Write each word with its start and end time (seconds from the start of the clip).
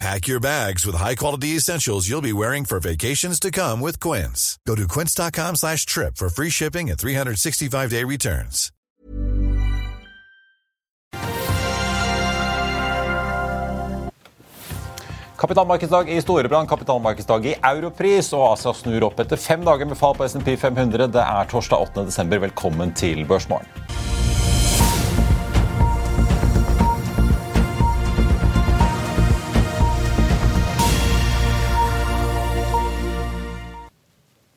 Pack 0.00 0.28
your 0.28 0.40
bags 0.40 0.86
with 0.86 0.96
high-quality 0.96 1.56
essentials 1.56 2.08
you'll 2.08 2.22
be 2.22 2.32
wearing 2.32 2.64
for 2.64 2.80
vacations 2.80 3.38
to 3.38 3.50
come 3.50 3.82
with 3.82 4.00
Quince. 4.00 4.58
Go 4.66 4.74
to 4.74 4.88
quince.com 4.88 5.56
slash 5.56 5.84
trip 5.84 6.16
for 6.16 6.30
free 6.30 6.48
shipping 6.48 6.88
and 6.88 6.98
365-day 6.98 8.04
returns. 8.04 8.72
Kapitalmarkedsdag 15.36 16.08
i 16.08 16.20
Storebrand, 16.20 16.68
kapitalmarkedsdag 16.68 17.46
i 17.46 17.54
europris, 17.62 18.32
og 18.32 18.52
Asia 18.54 18.72
snur 18.76 19.04
opp 19.08 19.20
etter 19.20 19.36
fem 19.40 19.64
dager 19.64 19.88
med 19.88 20.00
fall 20.00 20.16
på 20.16 20.24
S&P 20.28 20.56
500. 20.56 21.12
Det 21.12 21.24
er 21.24 21.48
torsdag 21.52 21.76
8. 21.92 22.08
desember. 22.08 22.40
Velkommen 22.48 22.96
til 22.96 23.24
Børsmorgen. 23.28 23.68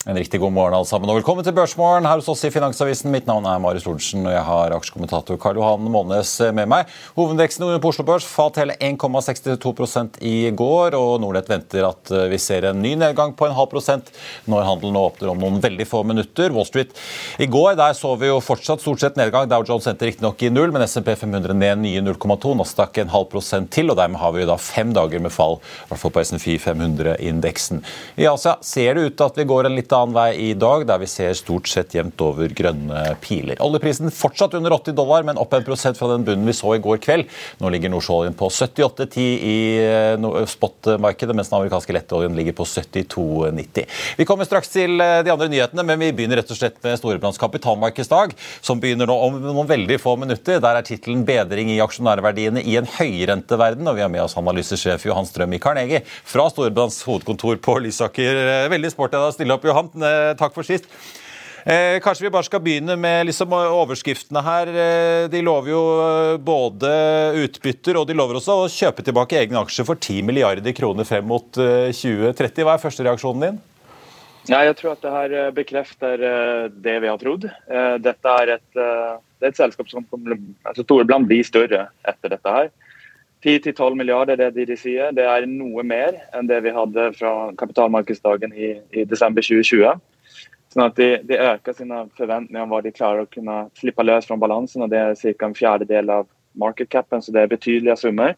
En 0.06 0.18
riktig 0.18 0.40
god 0.40 0.52
morgen 0.52 0.74
alle 0.76 0.84
sammen, 0.84 1.08
og 1.08 1.16
velkommen 1.16 1.46
til 1.48 1.54
Børsmorgen 1.56 2.04
her 2.04 2.20
hos 2.20 2.26
oss 2.28 2.42
i 2.44 2.50
Finansavisen. 2.52 3.08
Mitt 3.14 3.24
navn 3.24 3.46
er 3.48 3.60
Marius 3.64 3.86
Lorentzen, 3.88 4.26
og 4.28 4.34
jeg 4.34 4.42
har 4.44 4.74
aksjekommentator 4.76 5.38
Karl 5.40 5.56
Johan 5.62 5.86
Månes 5.88 6.34
med 6.52 6.68
meg. 6.68 6.90
Hovedveksten 7.16 7.64
på 7.80 7.88
Oslo 7.94 8.04
Børs 8.10 8.28
falt 8.28 8.60
hele 8.60 8.76
1,62% 8.84 10.20
i 10.28 10.52
går, 10.60 10.98
og 11.00 11.22
Nordnett 11.24 11.48
venter 11.48 11.88
at 11.88 12.12
vi 12.34 12.36
ser 12.36 12.68
en 12.68 12.82
ny 12.84 12.92
nedgang 13.00 13.32
på 13.32 13.48
en 13.48 13.56
halv 13.56 13.70
prosent 13.72 14.12
når 14.52 14.68
handelen 14.68 15.00
åpner 15.00 15.32
om 15.32 15.40
noen 15.40 15.62
veldig 15.64 15.88
få 15.88 16.02
minutter. 16.10 16.52
Wall 16.52 16.68
Street 16.68 16.92
i 17.40 17.48
går 17.48 17.80
der 17.80 17.96
så 17.96 18.12
vi 18.20 18.28
jo 18.28 18.44
fortsatt 18.44 18.84
stort 18.84 19.06
sett 19.06 19.16
nedgang. 19.22 19.48
Dow 19.48 19.64
Jones 19.64 19.88
endte 19.88 20.12
riktignok 20.12 20.44
i 20.44 20.52
null, 20.52 20.76
men 20.76 20.84
SMP 20.84 21.14
500 21.16 21.56
ned 21.56 21.80
nye 21.86 22.04
0,2, 22.10 22.58
Nasdaq 22.60 23.00
en 23.06 23.16
halv 23.16 23.32
prosent 23.32 23.72
til, 23.72 23.88
og 23.88 24.02
dermed 24.02 24.20
har 24.20 24.36
vi 24.36 24.44
jo 24.44 24.52
da 24.52 24.60
fem 24.60 24.92
dager 25.00 25.24
med 25.24 25.32
fall, 25.32 25.62
i 25.64 25.94
hvert 25.94 26.04
fall 26.04 26.16
på 26.20 26.28
SNFI 26.28 26.60
500-indeksen. 26.68 27.86
I 28.20 28.28
Asia 28.36 28.60
ser 28.60 29.00
det 29.00 29.08
ut 29.08 29.16
til 29.16 29.30
at 29.32 29.40
vi 29.40 29.48
går 29.56 29.72
en 29.72 29.80
litt 29.80 29.92
annen 29.96 30.16
vei 30.16 30.30
i 30.50 30.54
dag, 30.58 30.86
der 30.90 31.00
vi 31.02 31.08
ser 31.10 31.34
stort 31.38 31.70
sett 31.72 31.94
jevnt 31.96 32.20
over 32.24 32.52
grønne 32.54 33.04
piler. 33.24 33.60
Oljeprisen 33.64 34.12
fortsatt 34.14 34.56
under 34.58 34.74
80 34.76 34.96
dollar, 34.98 35.24
men 35.28 35.40
opp 35.42 35.54
1% 35.54 36.00
fra 36.00 36.10
den 36.12 36.26
bunnen 36.28 36.50
vi 36.50 36.56
så 36.58 36.74
i 36.76 36.82
går 36.84 37.00
kveld. 37.04 37.30
Nå 37.62 37.72
ligger 37.74 37.94
nordsjøoljen 37.94 38.36
på 38.38 38.50
78,10 38.50 39.22
i 39.24 39.58
spot-markedet, 40.50 41.36
mens 41.38 41.52
den 41.52 41.60
amerikanske 41.60 41.96
lettoljen 41.96 42.36
ligger 42.38 42.58
på 42.58 42.68
72,90. 42.70 43.88
Vi 44.18 44.28
kommer 44.30 44.50
straks 44.50 44.74
til 44.74 44.98
de 44.98 45.34
andre 45.34 45.50
nyhetene, 45.52 45.86
men 45.88 46.02
vi 46.02 46.12
begynner 46.16 46.42
rett 46.42 46.52
og 46.54 46.60
slett 46.60 46.80
med 46.84 46.98
Storebrands 47.00 47.42
kapitalmarkedsdag, 47.42 48.36
som 48.62 48.82
begynner 48.82 49.10
nå 49.10 49.18
om 49.28 49.40
noen 49.44 49.70
veldig 49.70 50.00
få 50.02 50.16
minutter. 50.20 50.62
Der 50.64 50.80
er 50.80 50.88
tittelen 50.88 51.26
'Bedring 51.28 51.70
i 51.74 51.82
aksjonærverdiene 51.84 52.64
i 52.64 52.78
en 52.80 52.90
høyrenteverden', 52.90 53.88
og 53.90 53.96
vi 53.96 54.06
har 54.06 54.12
med 54.12 54.24
oss 54.26 54.38
analysesjef 54.40 55.06
Johan 55.06 55.28
Strøm 55.30 55.54
i 55.54 55.62
Carnegie 55.64 56.04
fra 56.06 56.50
Storebrands 56.50 57.02
hovedkontor 57.08 57.60
på 57.64 57.78
Lysaker. 57.84 58.70
Veldig 58.74 58.92
sporty 58.92 59.16
av 59.18 59.28
deg 59.28 59.34
å 59.34 59.38
stille 59.38 59.54
opp, 59.56 59.66
Johan. 59.68 59.83
Takk 60.40 60.56
for 60.56 60.68
sist. 60.68 60.88
Eh, 61.64 61.98
kanskje 62.04 62.26
vi 62.26 62.32
bare 62.34 62.44
skal 62.44 62.60
begynne 62.60 62.98
med 63.00 63.30
liksom 63.30 63.54
overskriftene 63.56 64.42
her. 64.44 64.72
De 65.32 65.44
lover 65.46 65.72
jo 65.72 65.84
både 66.44 66.90
utbytter 67.46 68.00
og 68.00 68.08
de 68.10 68.18
lover 68.20 68.40
også 68.40 68.58
å 68.66 68.72
kjøpe 68.72 69.06
tilbake 69.06 69.40
egne 69.40 69.62
aksjer 69.64 69.88
for 69.88 70.00
10 70.00 70.26
milliarder 70.28 70.76
kroner 70.76 71.08
frem 71.08 71.30
mot 71.30 71.48
2030. 71.56 72.66
Hva 72.68 72.76
er 72.76 72.84
første 72.84 73.08
reaksjonen 73.08 73.48
din? 73.48 73.62
Nei, 74.52 74.66
jeg 74.68 74.76
tror 74.76 74.98
at 74.98 75.06
det 75.06 75.12
her 75.14 75.52
bekrefter 75.56 76.24
det 76.84 76.98
vi 77.00 77.08
har 77.08 77.22
trodd. 77.22 77.48
Dette 78.04 78.34
er 78.44 78.58
et, 78.58 78.70
det 78.76 79.48
er 79.48 79.54
et 79.54 79.62
selskap 79.62 79.88
som 79.88 80.04
altså 80.12 80.84
Storebrand 80.84 81.32
blir 81.32 81.48
større 81.48 81.86
etter 82.04 82.36
dette 82.36 82.58
her. 82.58 82.74
10-12 83.44 83.96
milliarder 84.00 84.40
det 84.40 84.52
de, 84.56 84.78
sier. 84.80 85.12
Det 85.16 85.26
er 85.28 85.46
noe 85.50 85.84
mer 85.84 86.16
enn 86.36 86.48
det 86.48 86.62
vi 86.64 86.74
hadde 86.76 87.10
fra 87.18 87.34
kapitalmarkedsdagen 87.60 88.56
i, 88.56 88.74
i 88.96 89.04
desember 89.10 89.44
2020. 89.44 90.00
Sånn 90.74 90.86
at 90.88 90.96
de, 90.98 91.10
de, 91.28 91.38
øker 91.38 91.76
sine 91.78 92.06
forventninger 92.18 92.64
om 92.64 92.72
hva 92.74 92.80
de 92.82 92.94
klarer 92.96 93.26
å 93.26 93.30
kunne 93.30 93.68
slippe 93.78 94.06
løs 94.06 94.26
fra 94.30 94.40
balansen. 94.40 94.86
og 94.86 94.94
Det 94.94 95.02
er 95.02 95.36
ca. 95.38 95.50
en 95.50 95.58
fjerdedel 95.58 96.10
av 96.10 96.30
market 96.58 96.90
capen, 96.90 97.22
så 97.22 97.34
det 97.36 97.44
er 97.44 97.52
betydelige 97.52 98.00
summer. 98.00 98.34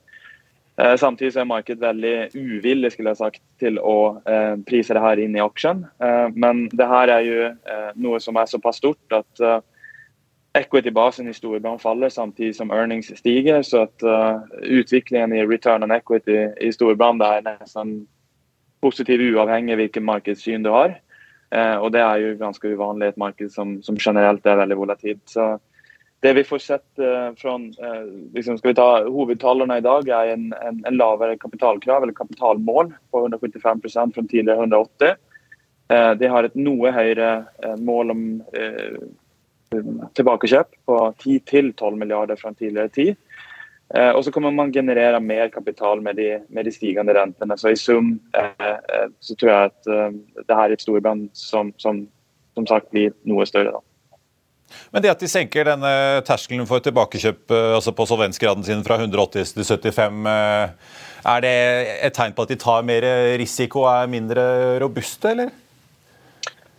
Eh, 0.76 0.96
samtidig 1.00 1.38
er 1.40 1.48
markedet 1.48 1.86
veldig 1.86 2.16
uvillig 2.36 2.92
skulle 2.92 3.14
jeg 3.14 3.22
sagt, 3.22 3.42
til 3.62 3.80
å 3.80 4.18
eh, 4.28 4.58
prise 4.68 4.98
det 4.98 5.06
her 5.06 5.22
inn 5.24 5.38
i 5.38 5.44
aksjen. 5.44 5.86
Eh, 6.04 6.28
men 6.36 6.66
det 6.74 6.90
her 6.92 7.14
er 7.14 7.24
jo 7.24 7.40
eh, 7.54 7.90
noe 7.96 8.20
som 8.24 8.36
er 8.42 8.52
såpass 8.52 8.82
stort 8.84 9.16
at 9.22 9.46
equity-basen 10.56 11.28
i 11.28 11.34
Storebrand 11.34 11.82
faller 11.82 12.10
samtidig 12.10 12.56
som 12.56 12.72
earnings 12.72 13.12
stiger. 13.20 13.62
Så 13.62 13.86
at 13.86 14.04
uh, 14.04 14.42
utviklingen 14.62 15.34
i 15.36 15.46
return 15.46 15.84
on 15.84 15.92
equity 15.92 16.38
i 16.62 16.72
Storebrand 16.74 17.24
er 17.26 17.44
nesten 17.46 17.98
positiv 18.84 19.22
uavhengig 19.34 19.78
hvilket 19.80 20.06
markedssyn 20.06 20.66
du 20.66 20.72
har. 20.74 20.98
Uh, 21.52 21.78
og 21.84 21.92
det 21.96 22.04
er 22.04 22.24
jo 22.24 22.36
ganske 22.40 22.72
uvanlig 22.76 23.12
et 23.12 23.22
marked 23.22 23.52
som, 23.52 23.80
som 23.84 24.00
generelt 24.00 24.46
er 24.48 24.62
veldig 24.62 24.78
volatilt. 24.80 25.24
Så 25.30 25.58
det 26.24 26.34
vi 26.38 26.46
får 26.48 26.64
sett 26.64 27.04
uh, 27.04 27.36
fra 27.38 27.58
liksom 27.60 28.58
Skal 28.58 28.72
vi 28.72 28.80
ta 28.80 28.90
hovedtallene 29.04 29.78
i 29.78 29.86
dag, 29.86 30.08
er 30.08 30.34
en, 30.34 30.50
en, 30.56 30.82
en, 30.88 30.98
lavere 30.98 31.38
kapitalkrav 31.38 32.04
eller 32.04 32.16
kapitalmål 32.16 32.94
på 33.12 33.28
175% 33.28 34.16
fra 34.16 34.24
tidligere 34.24 34.60
180. 34.64 35.16
de 36.18 36.28
har 36.34 36.44
et 36.44 36.56
noe 36.58 36.90
høyere 36.90 37.46
mål 37.78 38.12
om 38.12 38.22
tilbakekjøp 40.18 40.76
på 40.88 41.00
10-12 41.24 41.96
milliarder 42.00 42.40
fra 42.40 42.52
en 42.52 42.60
tidligere 42.60 42.94
tid. 42.94 43.16
Eh, 43.94 44.12
og 44.12 44.24
så 44.26 44.32
kommer 44.34 44.52
man 44.52 44.74
generere 44.74 45.20
mer 45.22 45.50
kapital 45.54 46.02
med 46.02 46.18
de, 46.18 46.40
med 46.50 46.66
de 46.66 46.74
stigende 46.74 47.14
rentene. 47.14 47.58
Så 47.58 47.70
i 47.70 47.78
sum 47.78 48.16
eh, 48.34 49.10
så 49.22 49.36
tror 49.38 49.52
jeg 49.52 49.74
at 49.74 49.92
eh, 49.92 50.16
det 50.42 50.58
her 50.58 50.70
er 50.70 50.74
et 50.74 50.86
storband 50.86 51.28
som, 51.38 51.70
som, 51.78 52.08
som 52.58 52.66
sagt 52.70 52.90
blir 52.94 53.14
noe 53.30 53.46
større. 53.46 53.76
da. 53.78 53.84
Men 54.92 55.04
det 55.06 55.12
at 55.14 55.22
de 55.22 55.30
senker 55.30 55.68
denne 55.70 55.92
terskelen 56.26 56.66
for 56.68 56.82
tilbakekjøp 56.84 57.54
altså 57.54 57.94
på 57.96 58.08
solvensgraden 58.10 58.66
sin 58.66 58.82
fra 58.84 58.98
180 58.98 59.54
til 59.54 59.94
75, 59.94 60.26
er 61.26 61.44
det 61.46 61.54
et 62.10 62.16
tegn 62.18 62.34
på 62.36 62.44
at 62.44 62.52
de 62.52 62.58
tar 62.60 62.82
mer 62.88 63.06
risiko 63.40 63.86
og 63.86 63.92
er 63.94 64.10
mindre 64.12 64.48
robuste, 64.82 65.36
eller? 65.36 65.54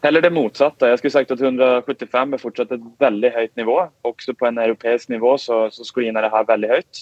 Heller 0.07 0.23
det 0.23 0.31
motsatte. 0.31 0.87
Jeg 0.87 1.01
skulle 1.01 1.15
sagt 1.17 1.33
at 1.35 1.41
175 1.43 2.35
er 2.37 2.39
fortsatt 2.39 2.73
et 2.77 2.83
veldig 3.03 3.31
høyt 3.35 3.57
nivå. 3.59 3.77
Også 4.07 4.37
på 4.39 4.47
en 4.47 4.61
europeisk 4.63 5.11
nivå 5.11 5.33
så, 5.43 5.65
så 5.75 5.87
screener 5.89 6.23
det 6.23 6.31
her 6.31 6.47
veldig 6.47 6.71
høyt. 6.71 7.01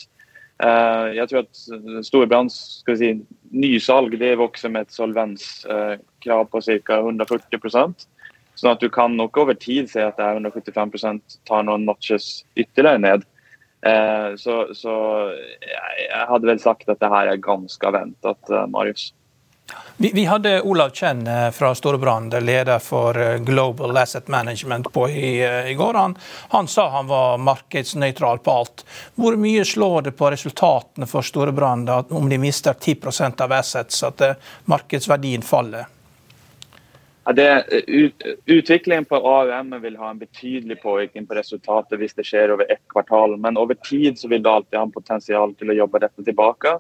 Uh, 0.62 1.10
jeg 1.12 1.28
tror 1.28 1.42
at 1.42 1.60
Storebrands 2.06 2.56
si, 2.86 3.10
nysalg 3.50 4.14
det 4.20 4.36
vokser 4.38 4.70
med 4.72 4.86
et 4.86 4.94
solvenskrav 4.94 6.44
uh, 6.46 6.50
på 6.52 6.62
ca. 6.62 7.00
140% 7.02 8.06
Sånn 8.54 8.70
at 8.70 8.84
du 8.84 8.86
kan 8.94 9.16
nok 9.18 9.36
over 9.42 9.58
tid 9.58 9.90
se 9.90 10.04
at 10.04 10.14
det 10.14 10.24
er 10.24 10.38
175 10.38 11.40
tar 11.48 11.64
noen 11.66 11.84
notches 11.88 12.44
ytterligere 12.54 13.02
ned. 13.02 13.26
Uh, 13.84 14.32
så, 14.40 14.60
så 14.78 14.94
jeg, 15.34 16.06
jeg, 16.06 16.24
hadde 16.30 16.48
vel 16.48 16.62
sagt 16.62 16.88
at 16.88 17.02
det 17.02 17.10
her 17.12 17.34
er 17.34 17.42
ganske 17.50 17.92
ventet, 17.98 18.54
Marius. 18.70 19.10
Vi, 19.96 20.10
vi, 20.14 20.24
hadde 20.24 20.62
Olav 20.62 20.90
Chen 20.90 21.26
eh, 21.26 21.50
fra 21.50 21.74
Storebrand, 21.74 22.34
leder 22.42 22.78
for 22.78 23.20
eh, 23.20 23.36
Global 23.38 23.96
Asset 23.96 24.28
Management, 24.28 24.92
på 24.92 25.08
i, 25.08 25.44
eh, 25.44 25.70
i 25.70 25.74
går. 25.74 25.94
Han, 25.94 26.16
han, 26.48 26.68
sa 26.68 26.88
han 26.88 27.06
var 27.06 27.38
markedsnøytral 27.38 28.38
på 28.38 28.50
alt. 28.50 28.84
Hvor 29.14 29.36
mye 29.36 29.64
slår 29.64 30.02
det 30.02 30.12
på 30.18 30.30
resultatene 30.30 31.06
for 31.06 31.22
Storebrand 31.22 31.90
om 31.90 32.28
de 32.28 32.38
mister 32.38 32.72
10% 32.74 33.40
av 33.40 33.52
assets, 33.52 34.02
at 34.02 34.22
markedsverdien 34.64 35.42
faller? 35.42 35.86
det, 37.32 37.64
ut, 37.86 38.22
utviklingen 38.46 39.04
på 39.04 39.16
AUM 39.16 39.80
vil 39.80 39.96
ha 39.96 40.10
en 40.10 40.18
betydelig 40.18 40.82
påvirkning 40.82 41.26
på 41.26 41.34
resultatet 41.34 41.98
hvis 41.98 42.14
det 42.14 42.26
skjer 42.28 42.52
over 42.52 42.68
ett 42.72 42.82
kvartal. 42.92 43.38
Men 43.40 43.56
over 43.56 43.74
tid 43.74 44.18
vil 44.28 44.42
det 44.42 44.50
alltid 44.50 44.78
ha 44.78 44.84
en 44.84 44.92
potensial 44.92 45.54
til 45.54 45.72
å 45.72 45.78
jobbe 45.78 46.02
dette 46.04 46.24
tilbake. 46.24 46.76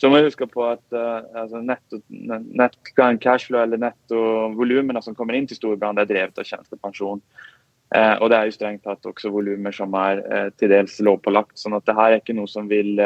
Så 0.00 0.08
må 0.08 0.16
vi 0.16 0.30
huske 0.30 0.46
på 0.48 0.62
at 0.64 0.80
uh, 0.96 1.20
altså 1.36 1.60
netto, 1.60 1.98
net, 2.08 2.76
cashflow 3.20 3.60
eller 3.60 3.80
nettovolumene 3.82 5.02
som 5.04 5.16
kommer 5.16 5.36
inn 5.36 5.48
til 5.50 5.58
Storbrann, 5.58 6.00
er 6.00 6.08
drevet 6.08 6.40
av 6.40 6.46
tjenestepensjon. 6.48 7.20
Uh, 7.92 8.14
og 8.22 8.30
det 8.30 8.38
er 8.38 8.48
jo 8.48 8.54
strengt 8.54 8.86
tatt 8.86 9.10
også 9.10 9.32
volumer 9.34 9.74
som 9.76 9.92
er 10.00 10.22
uh, 10.24 10.46
til 10.56 10.72
dels 10.72 10.96
lovpålagt. 11.04 11.58
sånn 11.60 11.76
at 11.76 11.84
det 11.84 11.96
her 11.98 12.14
er 12.14 12.22
ikke 12.22 12.38
noe 12.38 12.48
som 12.48 12.70
vil 12.70 12.96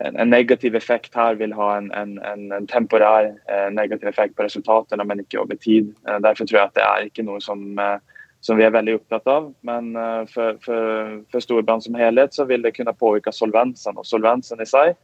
en 0.00 0.30
negativ 0.30 0.76
effekt 0.78 1.16
her 1.18 1.34
vil 1.36 1.52
ha 1.52 1.72
en, 1.76 1.90
en, 1.98 2.12
en, 2.24 2.44
en 2.56 2.66
temporær 2.70 3.26
negativ 3.74 4.08
effekt 4.08 4.36
på 4.38 4.46
resultatene, 4.46 5.04
men 5.04 5.20
ikke 5.20 5.42
over 5.42 5.58
tid. 5.60 5.90
derfor 6.22 6.46
tror 6.46 6.60
jeg 6.60 6.68
at 6.70 6.78
det 6.78 6.84
er 6.86 7.08
ikke 7.08 7.24
noe 7.26 7.42
som, 7.42 7.74
som 8.40 8.56
vi 8.56 8.64
er 8.64 8.72
veldig 8.72 8.94
opptatt 9.00 9.26
av. 9.28 9.50
Men 9.66 9.90
for, 10.30 10.56
for, 10.64 11.10
for 11.34 11.44
Storbrann 11.44 11.82
som 11.84 11.98
helhet 11.98 12.38
så 12.38 12.46
vil 12.48 12.64
det 12.64 12.72
kunne 12.78 12.96
påvirke 12.96 13.34
solvensen. 13.34 13.98
Og 13.98 14.08
solvensen 14.08 14.62
i 14.62 14.68
seg 14.70 14.94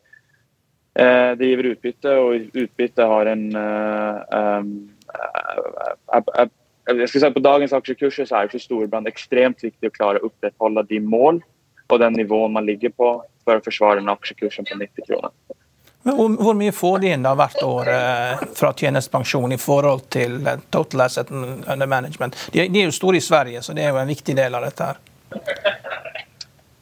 det 1.39 1.47
giver 1.51 1.73
utbytte, 1.73 2.13
og 2.19 2.57
utbytte 2.57 3.05
har 3.11 3.29
en 3.33 3.45
eh, 3.57 4.17
eh, 4.39 4.63
jeg 6.87 7.09
skal 7.11 7.21
si 7.21 7.31
På 7.35 7.43
dagens 7.43 7.75
aksjekurser 7.75 8.29
så 8.29 8.39
er 8.39 8.49
det 8.49 8.63
storbrann 8.63 9.09
ekstremt 9.11 9.63
viktig 9.65 9.91
å 9.91 9.95
klare 9.95 10.23
å 10.23 10.31
opprettholde 10.31 10.87
de 10.89 11.01
mål 11.03 11.43
og 11.87 12.01
den 12.03 12.17
nivåen 12.19 12.55
man 12.55 12.67
ligger 12.67 12.93
på 12.95 13.11
for 13.47 13.59
å 13.59 13.65
forsvare 13.65 14.01
den 14.01 14.11
aksjekursen 14.11 14.67
på 14.67 14.79
90 14.79 15.07
kroner. 15.09 15.35
Hvor 16.07 16.55
mye 16.55 16.75
får 16.75 16.99
de 17.03 17.11
inn 17.15 17.27
da 17.27 17.33
hvert 17.39 17.59
år 17.67 17.91
fra 18.55 18.71
tjenestepensjon 18.79 19.55
i 19.55 19.59
forhold 19.59 20.07
til 20.15 20.39
total 20.71 21.07
asset 21.09 21.31
under 21.35 21.87
management? 21.91 22.39
De, 22.55 22.63
er 22.63 22.87
jo 22.87 22.95
store 22.95 23.19
i 23.19 23.25
Sverige, 23.27 23.63
så 23.63 23.75
det 23.75 23.87
er 23.87 23.91
jo 23.91 23.99
en 24.03 24.11
viktig 24.11 24.39
del 24.39 24.55
av 24.55 24.67
dette. 24.67 24.93
her. 24.93 25.76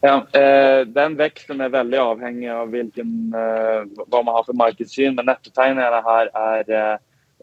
Ja, 0.04 0.26
eh, 0.32 0.84
Den 0.86 1.14
veksten 1.16 1.62
er 1.64 1.70
veldig 1.72 1.96
avhengig 1.96 2.50
av 2.52 2.68
hvilken, 2.74 3.12
eh, 3.32 3.86
hva 4.04 4.20
man 4.20 4.34
har 4.36 4.44
for 4.44 4.52
markedssyn. 4.60 5.14
Men 5.16 5.30
nettotegningene 5.30 6.02
her 6.04 6.28
er 6.28 6.68
eh, 6.68 6.98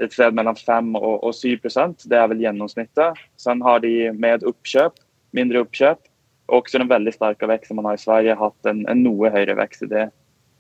et 0.06 0.14
sted 0.14 0.38
mellom 0.38 0.60
5 0.60 0.94
og, 1.00 1.24
og 1.26 1.34
7 1.34 1.58
Det 2.06 2.20
er 2.20 2.28
vel 2.30 2.44
gjennomsnittet. 2.44 3.18
Så 3.36 3.58
har 3.66 3.80
de 3.80 4.12
med 4.14 4.46
oppkjøp, 4.46 5.02
mindre 5.34 5.66
oppkjøp, 5.66 6.06
og 6.50 6.62
også 6.62 6.78
den 6.78 6.92
veldig 6.92 7.14
sterke 7.16 7.50
veksten 7.50 7.80
man 7.80 7.90
har 7.90 7.98
i 7.98 8.06
Sverige, 8.06 8.38
hatt 8.38 8.70
en, 8.70 8.86
en 8.88 9.04
noe 9.04 9.34
høyere 9.34 9.58
vekst 9.58 9.88
i 9.88 9.90
det 9.90 10.12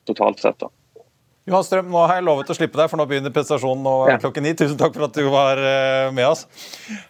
totalt 0.09 0.41
sett. 0.41 0.57
da. 0.57 0.73
Johan 1.49 1.63
Strøm, 1.65 1.87
nå 1.89 2.01
har 2.05 2.19
jeg 2.19 2.25
lovet 2.27 2.51
å 2.53 2.53
slippe 2.53 2.77
deg, 2.77 2.89
for 2.91 3.01
nå 3.01 3.05
begynner 3.09 3.33
prestasjonen 3.33 3.81
nå 3.81 3.93
ja. 4.11 4.17
klokken 4.21 4.45
ni. 4.45 4.51
Tusen 4.53 4.77
takk 4.77 4.93
for 4.93 5.07
at 5.07 5.15
du 5.17 5.25
var 5.33 5.57
eh, 5.57 6.11
med 6.13 6.27
oss. 6.27 6.43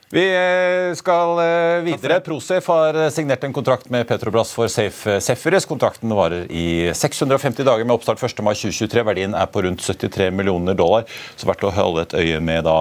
Vi 0.07 0.23
eh, 0.23 0.93
skal 0.95 1.41
eh, 1.43 1.81
videre. 1.83 2.21
Prosef 2.23 2.69
har 2.71 2.95
signert 3.11 3.43
en 3.43 3.55
kontrakt 3.55 3.91
med 3.91 4.07
Petrobras 4.07 4.53
for 4.55 4.71
Safe 4.71 5.19
Cephires. 5.19 5.67
Kontrakten 5.67 6.15
varer 6.15 6.47
i 6.47 6.93
650 6.95 7.67
dager 7.67 7.83
med 7.83 7.97
oppstart 7.97 8.23
1. 8.23 8.39
mai 8.47 8.55
2023. 8.55 9.03
Verdien 9.11 9.35
er 9.35 9.51
på 9.51 9.65
rundt 9.67 9.83
73 9.83 10.31
millioner 10.31 10.79
dollar, 10.79 11.03
så 11.35 11.51
verdt 11.51 11.67
å 11.67 11.75
holde 11.75 12.07
et 12.07 12.19
øye 12.23 12.39
med 12.39 12.63
da 12.69 12.79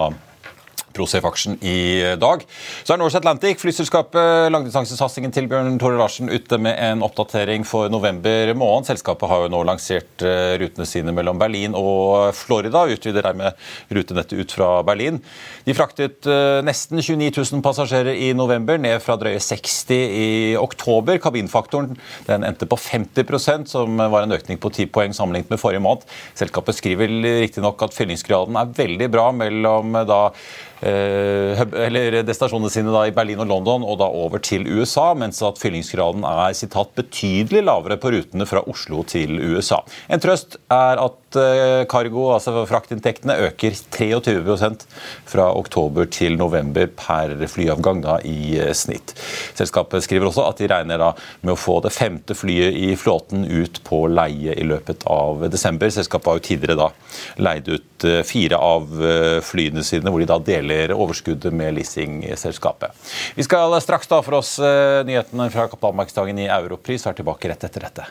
Prosef-aksjen 0.97 1.59
i 1.63 2.17
dag. 2.21 2.43
Så 2.83 2.95
er 2.95 3.01
Norse 3.01 3.19
Atlantic, 3.21 3.61
flyselskapet 3.63 4.51
langdistansesatsingen 4.53 5.33
til 5.35 5.47
Bjørn 5.51 5.79
Tore 5.81 5.99
Larsen, 6.01 6.31
ute 6.31 6.59
med 6.63 6.77
en 6.83 7.05
oppdatering 7.07 7.65
for 7.69 7.91
november 7.93 8.53
måned. 8.59 8.89
Selskapet 8.91 9.31
har 9.31 9.45
jo 9.45 9.53
nå 9.53 9.63
lansert 9.69 10.25
eh, 10.27 10.57
rutene 10.61 10.87
sine 10.89 11.15
mellom 11.15 11.39
Berlin 11.41 11.77
og 11.79 12.35
Florida. 12.37 12.87
Utvider 12.91 13.27
dermed 13.27 13.59
rutenettet 13.93 14.41
ut 14.41 14.55
fra 14.57 14.71
Berlin. 14.87 15.21
De 15.67 15.77
fraktet 15.77 16.27
eh, 16.31 16.61
nesten 16.67 17.03
29 17.03 17.31
000 17.39 17.65
passasjerer 17.65 18.19
i 18.19 18.33
november, 18.37 18.81
ned 18.81 18.99
fra 19.05 19.19
drøye 19.21 19.41
60 19.43 19.93
i 19.95 20.31
oktober. 20.61 21.21
Kabinfaktoren 21.23 21.95
den 22.27 22.47
endte 22.47 22.69
på 22.71 22.79
50% 22.81 23.71
som 23.71 24.01
var 24.01 24.25
en 24.25 24.35
økning 24.37 24.59
på 24.61 24.73
10 24.73 24.91
poeng 24.95 25.15
sammenlignet 25.17 25.53
med 25.53 25.63
forrige 25.63 25.85
måned. 25.85 26.09
Selskapet 26.39 26.79
skriver 26.79 27.11
riktignok 27.45 27.83
at 27.87 27.95
fyllingsgraden 27.97 28.59
er 28.59 28.75
veldig 28.77 29.11
bra 29.13 29.31
mellom 29.37 29.97
da 30.09 30.21
Eh, 30.31 30.69
eller 30.82 32.21
destinasjonene 32.25 32.73
sine 32.73 32.93
da 32.94 33.05
i 33.09 33.15
Berlin 33.15 33.43
og 33.44 33.50
London 33.50 33.85
og 33.85 33.99
da 34.00 34.09
over 34.09 34.41
til 34.44 34.65
USA, 34.69 35.11
mens 35.19 35.43
at 35.44 35.61
fyllingsgraden 35.61 36.25
er 36.25 36.56
sitat, 36.56 36.94
betydelig 36.97 37.65
lavere 37.67 37.99
på 38.00 38.12
rutene 38.15 38.47
fra 38.49 38.65
Oslo 38.71 39.05
til 39.09 39.37
USA. 39.53 39.82
En 40.09 40.23
trøst 40.23 40.56
er 40.73 41.00
at 41.05 41.30
eh, 41.38 41.85
cargo, 41.91 42.31
altså 42.35 42.65
fraktinntektene, 42.69 43.37
øker 43.49 43.77
23% 43.94 44.87
fra 45.29 45.50
oktober 45.56 46.09
til 46.11 46.38
november 46.41 46.88
per 46.97 47.37
flyavgang 47.50 48.03
da 48.05 48.19
i 48.27 48.56
eh, 48.59 48.73
snitt. 48.77 49.15
Selskapet 49.59 50.06
skriver 50.06 50.31
også 50.31 50.47
at 50.49 50.62
de 50.62 50.71
regner 50.71 51.00
da 51.03 51.12
med 51.43 51.55
å 51.55 51.61
få 51.61 51.81
det 51.85 51.94
femte 51.94 52.37
flyet 52.38 52.77
i 52.77 52.94
flåten 52.99 53.44
ut 53.47 53.82
på 53.87 54.05
leie 54.11 54.56
i 54.56 54.67
løpet 54.67 55.06
av 55.11 55.47
desember. 55.53 55.93
Selskapet 55.93 56.31
har 56.31 56.41
jo 56.41 56.47
tidligere 56.50 56.81
da 56.81 56.91
leid 57.41 57.69
ut 57.71 57.87
fire 58.25 58.56
av 58.56 58.87
flyene 59.44 59.82
sine, 59.85 60.09
hvor 60.09 60.23
de 60.23 60.29
da 60.31 60.38
deler 60.41 60.94
overskuddet 60.97 61.53
med 61.53 61.77
leasingselskapet. 61.77 62.97
Vi 63.37 63.44
skal 63.44 63.77
straks 63.85 64.09
ta 64.09 64.23
for 64.25 64.41
oss 64.41 64.59
eh, 64.59 65.03
nyhetene 65.06 65.50
fra 65.53 65.69
kapitalmarkedsdagen 65.71 66.43
i 66.44 66.50
Europris 66.50 67.06
er 67.06 67.17
tilbake 67.19 67.53
rett 67.53 67.69
etter 67.69 67.88
dette. 67.88 68.11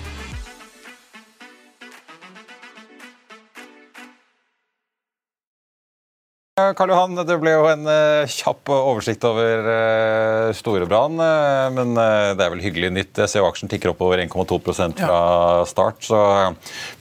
Karl 6.59 6.91
Johan, 6.91 7.13
det 7.15 7.37
ble 7.39 7.53
jo 7.53 7.67
en 7.71 7.85
uh, 7.87 8.27
kjapp 8.27 8.67
oversikt 8.75 9.23
over 9.23 9.61
uh, 9.63 10.49
Storebrand. 10.51 11.15
Uh, 11.15 11.69
men 11.71 11.93
det 11.95 12.43
er 12.43 12.51
vel 12.51 12.59
hyggelig 12.59 12.89
nytt. 12.91 13.21
Jeg 13.23 13.31
ser 13.31 13.39
jo 13.39 13.47
aksjen 13.47 13.71
tikker 13.71 13.93
opp 13.93 14.01
over 14.03 14.19
1,2% 14.19 14.99
fra 14.99 15.19
ja. 15.61 15.61
start. 15.69 16.03
Så 16.03 16.19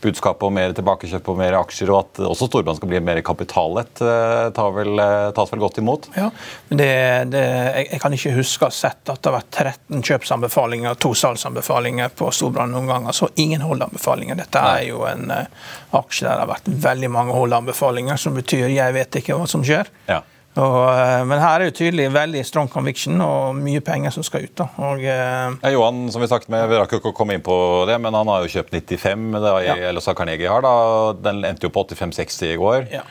budskapet 0.04 0.46
om 0.46 0.54
mer 0.54 0.70
tilbakekjøp 0.78 1.32
og 1.32 1.40
mer 1.40 1.56
aksjer, 1.58 1.90
og 1.90 1.98
at 2.04 2.20
også 2.28 2.46
Storebrand 2.46 2.78
skal 2.78 2.92
bli 2.92 3.00
mer 3.02 3.18
kapitallett, 3.26 3.98
vel, 3.98 5.02
tas 5.34 5.50
vel 5.50 5.64
godt 5.64 5.82
imot? 5.82 6.06
Ja, 6.14 6.28
det, 6.68 6.94
det, 7.34 7.42
jeg, 7.90 8.00
kan 8.04 8.14
ikke 8.14 8.36
huske 8.38 8.68
å 8.68 8.70
ha 8.70 8.76
sett 8.76 9.10
at 9.10 9.18
det 9.18 9.32
har 9.32 9.40
vært 9.40 9.50
13 9.90 10.06
kjøpsanbefalinger 10.12 11.02
to 11.02 11.10
salgsanbefalinger 11.18 12.14
på 12.14 12.30
Storebrand 12.30 12.76
noen 12.76 12.86
ganger. 12.92 13.18
Så 13.18 13.32
ingen 13.34 13.66
holdanbefalinger. 13.66 14.38
Dette 14.44 14.62
er 14.76 14.86
jo 14.92 15.02
en 15.10 15.26
aksje 15.34 16.28
der 16.28 16.38
det 16.38 16.46
har 16.46 16.52
vært 16.54 16.72
veldig 16.86 17.12
mange 17.18 17.34
holdanbefalinger, 17.34 18.20
som 18.20 18.38
betyr 18.38 18.70
jeg 18.70 18.94
vet 18.94 19.18
ikke 19.18 19.39
hva 19.40 19.48
som 19.50 19.64
skjer. 19.66 19.90
Ja. 20.10 20.22
Og, 20.58 20.88
eh, 20.90 21.20
men 21.30 21.38
her 21.38 21.62
er 21.62 21.68
jo 21.68 21.76
tydelig 21.78 22.08
veldig 22.10 22.40
strong 22.46 22.68
conviction 22.72 23.20
og 23.22 23.54
mye 23.54 23.82
penger 23.86 24.10
som 24.16 24.24
skal 24.26 24.48
ut. 24.48 24.54
da. 24.58 24.66
Og, 24.82 24.98
eh, 24.98 25.54
ja, 25.62 25.70
Johan, 25.70 26.08
som 26.10 26.22
vi 26.22 26.26
snakket 26.26 26.50
med, 26.50 26.68
vi 26.68 26.80
rakk 26.80 26.96
ikke 26.98 27.12
å 27.12 27.16
komme 27.16 27.36
inn 27.38 27.44
på 27.46 27.86
det, 27.86 28.00
men 28.02 28.14
han 28.14 28.26
har 28.26 28.42
jo 28.42 28.50
kjøpt 28.58 28.74
95, 28.74 29.30
da, 29.38 29.54
ja. 29.62 29.76
eller 29.90 30.02
så 30.02 30.14
Carnegie 30.16 30.50
har 30.50 30.62
da, 30.62 31.12
Den 31.12 31.44
endte 31.44 31.68
jo 31.68 31.70
på 31.70 31.86
85-60 31.86 32.54
i 32.54 32.58
går. 32.58 32.88
Ja. 32.90 33.04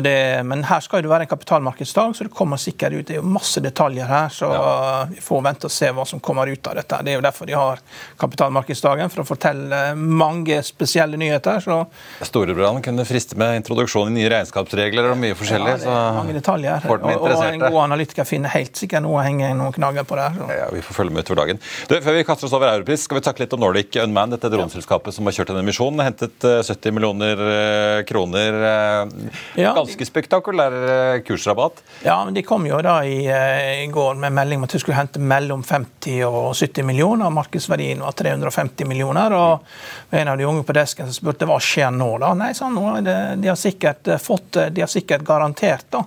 Det, 0.00 0.42
men 0.44 0.64
her 0.64 0.80
skal 0.80 1.02
det 1.04 1.10
være 1.10 1.26
en 1.26 1.28
kapitalmarkedsdag, 1.28 2.14
så 2.16 2.24
det 2.24 2.32
kommer 2.32 2.56
sikkert 2.56 2.94
ut. 2.94 3.06
Det 3.06 3.16
er 3.16 3.20
jo 3.20 3.28
masse 3.28 3.60
detaljer 3.60 4.08
her, 4.08 4.30
så 4.32 4.48
ja. 4.48 4.70
vi 5.10 5.20
får 5.20 5.42
vente 5.44 5.68
og 5.68 5.74
se 5.74 5.90
hva 5.92 6.06
som 6.08 6.20
kommer 6.24 6.48
ut 6.48 6.70
av 6.70 6.78
dette. 6.78 7.00
Det 7.04 7.12
er 7.12 7.18
jo 7.18 7.24
derfor 7.26 7.50
de 7.50 7.56
har 7.58 7.82
kapitalmarkedsdagen, 8.20 9.12
for 9.12 9.24
å 9.24 9.26
fortelle 9.28 9.80
mange 9.96 10.56
spesielle 10.64 11.20
nyheter. 11.20 11.60
Så. 11.60 11.76
Storebrand 12.24 12.80
kunne 12.86 13.04
friste 13.08 13.36
med 13.40 13.58
introduksjon 13.60 14.08
i 14.14 14.16
nye 14.16 14.30
regnskapsregler 14.32 15.10
og 15.10 15.20
mye 15.20 15.36
forskjellig. 15.36 15.74
Ja, 15.74 15.82
det 15.82 15.92
er 15.92 16.16
mange 16.16 16.38
detaljer. 16.38 16.88
Og, 16.88 17.06
og, 17.12 17.28
en 17.42 17.60
god 17.66 17.80
analytiker 17.84 18.28
finner 18.28 18.54
helt 18.54 18.80
sikkert 18.80 19.04
noe 19.04 19.20
å 19.20 19.26
henge 19.26 19.52
noen 19.58 19.76
knagger 19.76 20.08
på 20.08 20.16
der. 20.20 20.40
Ja, 20.62 20.70
vi 20.72 20.80
får 20.86 21.00
følge 21.02 21.18
med 21.18 21.26
utover 21.26 21.42
dagen. 21.42 21.62
Du, 21.90 21.98
før 22.00 22.16
vi 22.16 22.24
kaster 22.28 22.48
oss 22.48 22.56
over 22.56 22.72
Europris, 22.72 23.04
skal 23.04 23.20
vi 23.20 23.26
snakke 23.26 23.44
litt 23.44 23.58
om 23.58 23.62
Nordic 23.66 24.00
Unman, 24.00 24.32
dette 24.32 24.48
droneselskapet 24.52 25.18
som 25.18 25.28
har 25.28 25.36
kjørt 25.36 25.52
en 25.52 25.60
emisjon. 25.60 26.00
Hentet 26.00 26.38
70 26.40 26.72
eh, 26.72 26.96
millioner 26.96 27.46
eh, 27.50 28.00
kroner. 28.08 28.60
Eh, 28.72 29.30
ja 29.66 29.74
ganske 29.82 30.06
spektakulær 30.08 30.76
eh, 30.94 31.20
kursrabatt. 31.26 31.82
Ja, 32.06 32.16
men 32.24 32.34
de 32.34 32.44
kom 32.46 32.66
jo 32.66 32.78
da 32.84 32.96
i, 33.04 33.26
i 33.26 33.88
går 33.92 34.16
med 34.22 34.34
melding 34.34 34.62
om 34.62 34.66
at 34.66 34.76
de 34.76 34.80
skulle 34.82 34.98
hente 34.98 35.20
mellom 35.20 35.64
50 35.66 36.24
og 36.28 36.54
70 36.56 36.86
millioner. 36.88 37.30
Markedsverdien 37.34 38.00
var 38.02 38.16
350 38.18 38.88
millioner. 38.88 39.36
og 39.36 40.14
En 40.14 40.32
av 40.32 40.38
de 40.38 40.48
unge 40.48 40.64
på 40.66 40.76
desken 40.76 41.10
som 41.10 41.18
spurte 41.18 41.48
hva 41.50 41.60
skjer 41.62 41.92
nå. 41.94 42.10
da? 42.22 42.32
Nei, 42.38 42.52
sa 42.56 42.70
han, 42.72 43.04
de 43.42 43.50
har 43.50 43.60
sikkert 43.60 44.14
fått, 44.22 44.58
de 44.72 44.84
har 44.84 44.90
sikkert 44.90 45.26
garantert 45.26 45.86
da, 45.92 46.04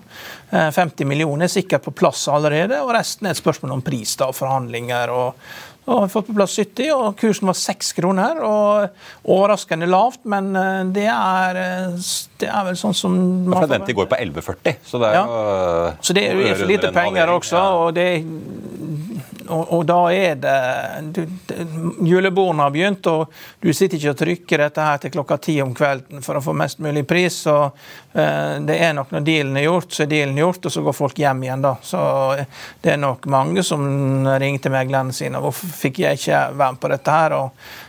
50 0.72 1.08
millioner 1.10 1.46
er 1.46 1.52
sikkert 1.52 1.84
på 1.86 1.92
plass 1.92 2.28
allerede, 2.32 2.80
og 2.82 2.94
resten 2.96 3.28
er 3.28 3.36
et 3.36 3.42
spørsmål 3.42 3.78
om 3.78 3.86
pris 3.86 4.16
da, 4.20 4.30
forhandlinger. 4.34 5.12
og 5.12 5.74
og 5.86 6.00
har 6.02 6.10
fått 6.10 6.30
på 6.32 6.34
plass 6.34 6.56
70, 6.58 6.88
og 6.96 7.18
kursen 7.20 7.50
var 7.50 7.58
6 7.60 7.92
kroner. 8.00 8.40
og 8.42 9.30
Overraskende 9.30 9.90
lavt, 9.90 10.24
men 10.26 10.50
eh, 10.58 10.82
det 10.96 11.06
er, 11.12 11.60
eh, 11.62 12.08
det 12.42 12.50
er 12.50 12.66
vel 12.70 12.80
sånn 12.80 12.98
som 12.98 13.14
man 13.16 13.60
ja, 13.60 13.66
Forventet 13.68 13.98
går 13.98 14.10
på 14.10 14.20
11,40, 14.26 14.80
så 14.86 15.02
det 15.04 15.12
er 15.12 15.18
ja. 15.20 15.26
jo 15.26 15.94
Så 16.02 16.18
det 16.18 16.26
er 16.30 16.42
jo 16.42 16.70
lite 16.70 16.92
penger 16.96 17.34
også. 17.36 17.62
Og 17.86 17.94
det 17.98 18.08
og, 19.48 19.74
og, 19.74 19.86
da 19.86 20.00
er 20.14 20.36
det 20.42 20.56
du, 21.16 21.22
Julebordene 22.08 22.66
har 22.66 22.74
begynt, 22.74 23.08
og 23.12 23.32
du 23.62 23.72
sitter 23.74 24.00
ikke 24.00 24.14
og 24.14 24.20
trykker 24.20 24.64
dette 24.66 24.88
her 24.88 25.02
til 25.02 25.14
klokka 25.14 25.38
ti 25.48 25.58
om 25.64 25.74
kvelden 25.78 26.24
for 26.26 26.40
å 26.40 26.44
få 26.44 26.56
mest 26.58 26.82
mulig 26.84 27.06
pris. 27.08 27.42
så 27.46 27.56
uh, 27.70 28.56
Det 28.66 28.78
er 28.80 28.96
nok 28.98 29.14
når 29.16 29.26
dealen 29.28 29.58
er 29.62 29.68
gjort, 29.68 29.92
så 29.94 30.06
er 30.06 30.12
dealen 30.12 30.42
gjort, 30.42 30.66
og 30.66 30.76
så 30.76 30.86
går 30.86 30.98
folk 30.98 31.22
hjem 31.22 31.46
igjen. 31.46 31.66
da. 31.66 31.76
Så 31.86 32.02
det 32.82 32.96
er 32.96 33.02
nok 33.02 33.28
mange 33.32 33.64
som 33.64 33.86
ringte 34.42 34.74
meglerne 34.74 35.14
sine. 35.16 35.42
Hvorfor 35.44 35.74
fikk 35.86 36.04
jeg 36.06 36.22
ikke 36.22 36.46
være 36.56 36.78
med 36.78 36.82
på 36.82 36.94
dette 36.96 37.20
her? 37.20 37.40
og 37.40 37.84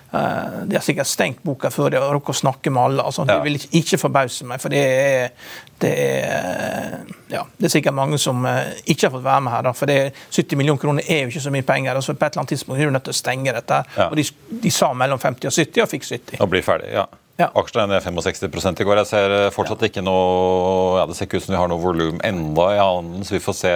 de 0.67 0.77
har 0.77 0.85
sikkert 0.85 1.09
stengt 1.11 1.43
boka 1.47 1.71
før 1.73 1.91
de 1.93 2.01
har 2.01 2.13
rukket 2.15 2.35
å 2.35 2.41
snakke 2.41 2.73
med 2.73 2.83
alle. 2.83 3.05
altså 3.07 3.27
Det 3.29 3.37
vil 3.45 3.59
ikke, 3.81 3.99
forbause 4.01 4.47
meg, 4.49 4.61
for 4.63 4.73
det 4.73 4.83
er, 4.83 5.53
det 5.83 5.93
er, 5.97 6.97
ja, 7.33 7.43
det 7.57 7.69
er 7.69 7.75
sikkert 7.77 7.97
mange 7.97 8.19
som 8.23 8.45
uh, 8.47 8.73
ikke 8.85 9.09
har 9.09 9.15
fått 9.17 9.27
være 9.27 9.45
med 9.47 9.57
her. 9.57 9.67
Da, 9.69 9.75
for 9.77 9.91
det, 9.91 9.99
70 10.31 10.61
millioner 10.61 10.83
kroner 10.83 11.07
er 11.07 11.25
jo 11.25 11.35
ikke 11.35 11.45
så 11.47 11.55
mye 11.55 11.67
penger. 11.67 11.95
altså 11.95 12.15
På 12.15 12.27
et 12.27 12.33
eller 12.33 12.45
annet 12.45 12.55
tidspunkt 12.57 12.81
er 12.81 12.91
du 12.91 12.97
nødt 12.97 13.09
til 13.09 13.17
å 13.17 13.21
stenge 13.21 13.55
dette. 13.57 13.83
Ja. 13.97 14.09
Og 14.11 14.19
de, 14.19 14.27
de, 14.65 14.75
sa 14.75 14.93
mellom 14.97 15.23
50 15.23 15.51
og 15.51 15.57
70, 15.57 15.85
og 15.85 15.95
fikk 15.95 16.11
70. 16.11 16.41
Og 16.41 16.53
blir 16.53 16.67
ferdig, 16.67 16.93
ja. 16.97 17.07
Ja. 17.37 17.51
Aksjene 17.53 17.99
er 17.99 18.01
ned 18.01 18.23
65 18.25 18.81
i 18.81 18.87
går. 18.89 19.03
Jeg 19.03 19.09
ser 19.11 19.35
eh, 19.35 19.51
fortsatt 19.53 19.83
ja. 19.85 19.91
ikke 19.91 20.05
noe 20.05 20.97
ja, 20.97 21.05
Det 21.09 21.19
ser 21.19 21.29
ikke 21.29 21.41
ut 21.43 21.45
som 21.45 21.53
vi 21.53 21.61
har 21.61 21.69
noe 21.69 21.83
volum 21.83 22.23
enda 22.25 22.69
i 22.73 22.79
handelen, 22.81 23.27
så 23.29 23.37
vi 23.37 23.43
får 23.45 23.59
se 23.59 23.73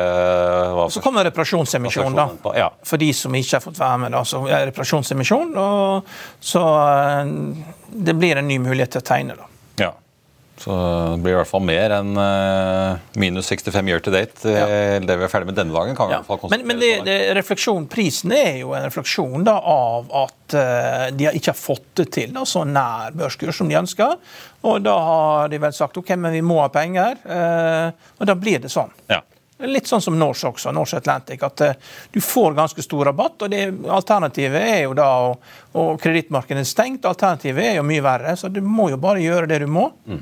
hva 0.77 0.87
Så 0.93 1.03
kommer 1.05 1.29
reparasjonsemisjon, 1.29 2.17
da. 2.17 2.55
Ja. 2.57 2.71
For 2.89 3.01
de 3.01 3.11
som 3.17 3.37
ikke 3.37 3.59
har 3.59 3.65
fått 3.67 3.81
være 3.81 4.01
med. 4.07 4.17
da, 4.17 4.25
så 4.25 4.41
er 4.49 4.67
reparasjonsemisjon, 4.71 5.53
og 5.61 6.09
så 6.41 6.65
eh, 6.81 7.37
det 8.09 8.17
blir 8.17 8.41
en 8.41 8.49
ny 8.49 8.57
mulighet 8.65 8.97
til 8.97 9.05
å 9.05 9.09
tegne. 9.13 9.37
da. 9.37 9.51
Så 10.61 10.75
det 11.15 11.23
blir 11.25 11.33
i 11.33 11.39
hvert 11.39 11.49
fall 11.49 11.63
mer 11.65 11.95
enn 11.97 12.11
uh, 12.21 12.99
minus 13.21 13.49
65 13.49 13.87
year 13.89 14.03
to 14.05 14.13
date. 14.13 14.45
Ja. 14.45 14.67
Det 15.01 15.17
vi 15.17 15.25
er 15.25 15.33
ferdig 15.33 15.49
med 15.49 15.57
denne 15.57 15.73
dagen. 15.73 15.97
kan 15.97 16.11
vi 16.11 16.15
ja. 16.19 16.21
i 16.21 16.29
hvert 16.29 16.43
fall 16.43 16.53
Men, 16.53 16.67
men 16.69 16.83
det, 16.83 16.91
det, 17.07 17.17
refleksjon, 17.39 17.87
prisen 17.89 18.35
er 18.37 18.59
jo 18.61 18.75
en 18.77 18.85
refleksjon 18.85 19.47
da, 19.47 19.57
av 19.57 20.11
at 20.27 20.57
uh, 20.59 21.07
de 21.17 21.31
ikke 21.33 21.55
har 21.55 21.57
fått 21.57 21.89
det 22.03 22.11
til 22.13 22.35
da, 22.37 22.45
så 22.45 22.67
nær 22.69 23.17
børskurs 23.17 23.63
som 23.63 23.71
de 23.73 23.79
ønsker. 23.81 24.19
Og 24.69 24.83
da 24.85 24.99
har 25.07 25.49
de 25.49 25.61
vel 25.63 25.73
sagt 25.73 25.97
ok, 25.97 26.13
men 26.21 26.37
vi 26.37 26.43
må 26.45 26.59
ha 26.61 26.69
penger. 26.73 27.17
Og 28.21 28.27
da 28.29 28.35
blir 28.37 28.61
det 28.61 28.69
sånn. 28.69 28.93
Ja. 29.09 29.23
Litt 29.65 29.89
sånn 29.89 30.03
som 30.05 30.19
Norse 30.21 30.51
også, 30.51 30.73
Norse 30.77 30.99
Atlantic. 31.01 31.41
At 31.45 31.63
du 32.13 32.19
får 32.21 32.53
ganske 32.59 32.85
stor 32.85 33.09
rabatt. 33.09 33.47
og 33.47 33.53
det, 33.53 33.63
Alternativet 33.89 34.61
er 34.61 34.83
jo 34.83 34.93
da 34.99 35.09
og, 35.31 35.49
og 35.81 35.97
kredittmarkedet 36.03 36.61
er 36.61 36.69
stengt. 36.69 37.09
Alternativet 37.09 37.71
er 37.71 37.81
jo 37.81 37.87
mye 37.89 38.05
verre. 38.05 38.37
Så 38.37 38.53
du 38.53 38.61
må 38.61 38.91
jo 38.93 39.01
bare 39.01 39.25
gjøre 39.25 39.49
det 39.49 39.63
du 39.65 39.67
må. 39.73 39.87
Mm. 40.05 40.21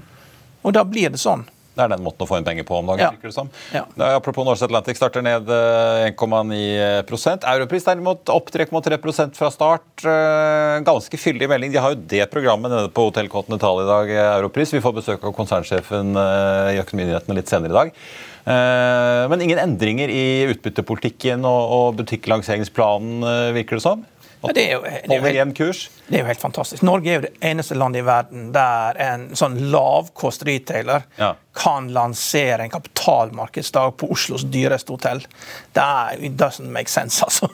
Og 0.67 0.75
da 0.75 0.85
blir 0.87 1.13
det 1.15 1.21
sånn. 1.23 1.47
Det 1.79 1.85
er 1.85 1.93
den 1.93 2.03
måten 2.03 2.25
å 2.25 2.27
få 2.27 2.41
inn 2.41 2.47
penger 2.47 2.67
på 2.67 2.75
om 2.81 2.89
dagen. 2.91 3.05
Ja. 3.05 3.13
virker 3.15 3.31
det 3.31 3.37
som. 3.37 3.51
Ja. 3.71 3.85
Apropos 4.17 4.47
Norse 4.47 4.67
Atlantic 4.67 4.99
starter 4.99 5.23
ned 5.23 5.47
1,9% 5.47 6.51
eh, 6.51 7.53
Europris 7.53 7.87
derimot 7.87 8.33
opp 8.35 8.51
3,3% 8.51 9.39
fra 9.39 9.51
start. 9.55 9.87
Eh, 10.03 10.79
ganske 10.87 11.21
fyldig 11.23 11.47
melding. 11.53 11.71
De 11.75 11.83
har 11.83 11.95
jo 11.95 12.01
det 12.11 12.25
programmet 12.33 12.75
nede 12.75 12.91
på 12.91 13.07
Hotell 13.07 13.31
Continental 13.31 13.85
i 13.85 13.87
dag, 13.87 14.11
eh, 14.11 14.33
Europris. 14.41 14.75
Vi 14.75 14.83
får 14.83 14.97
besøk 14.99 15.29
av 15.29 15.37
konsernsjefen 15.37 16.19
i 16.19 16.83
Økonominyhetene 16.83 17.39
litt 17.39 17.53
senere 17.53 17.71
i 17.71 17.79
dag. 17.79 17.95
Men 18.49 19.43
ingen 19.45 19.59
endringer 19.61 20.09
i 20.09 20.49
utbyttepolitikken 20.49 21.43
og 21.45 21.99
butikklanseringsplanen, 21.99 23.27
virker 23.53 23.77
det 23.77 23.85
som? 23.85 24.07
Ja, 24.43 24.53
det, 24.55 24.65
er 24.65 24.73
jo, 24.73 24.83
det, 24.83 24.89
er 24.89 24.99
helt, 25.09 25.09
det, 25.09 26.15
er 26.15 26.21
jo, 26.21 26.27
helt, 26.29 26.41
fantastisk. 26.41 26.83
Norge 26.87 27.11
er 27.11 27.17
jo 27.17 27.25
det 27.25 27.33
eneste 27.43 27.75
landet 27.75 28.05
i 28.05 28.07
verden 28.07 28.51
der 28.55 29.01
en 29.03 29.25
sånn 29.39 29.57
lavkost 29.73 30.45
retailer 30.47 31.09
ja. 31.19 31.33
kan 31.59 31.89
lansere 31.95 32.63
en 32.63 32.71
kapitalmarkedsdag 32.71 33.97
på 33.99 34.13
Oslos 34.15 34.47
dyreste 34.47 34.95
hotell. 34.95 35.25
Det 35.75 36.31
doesn't 36.39 36.71
make 36.71 36.93
sense, 36.93 37.25
altså. 37.25 37.51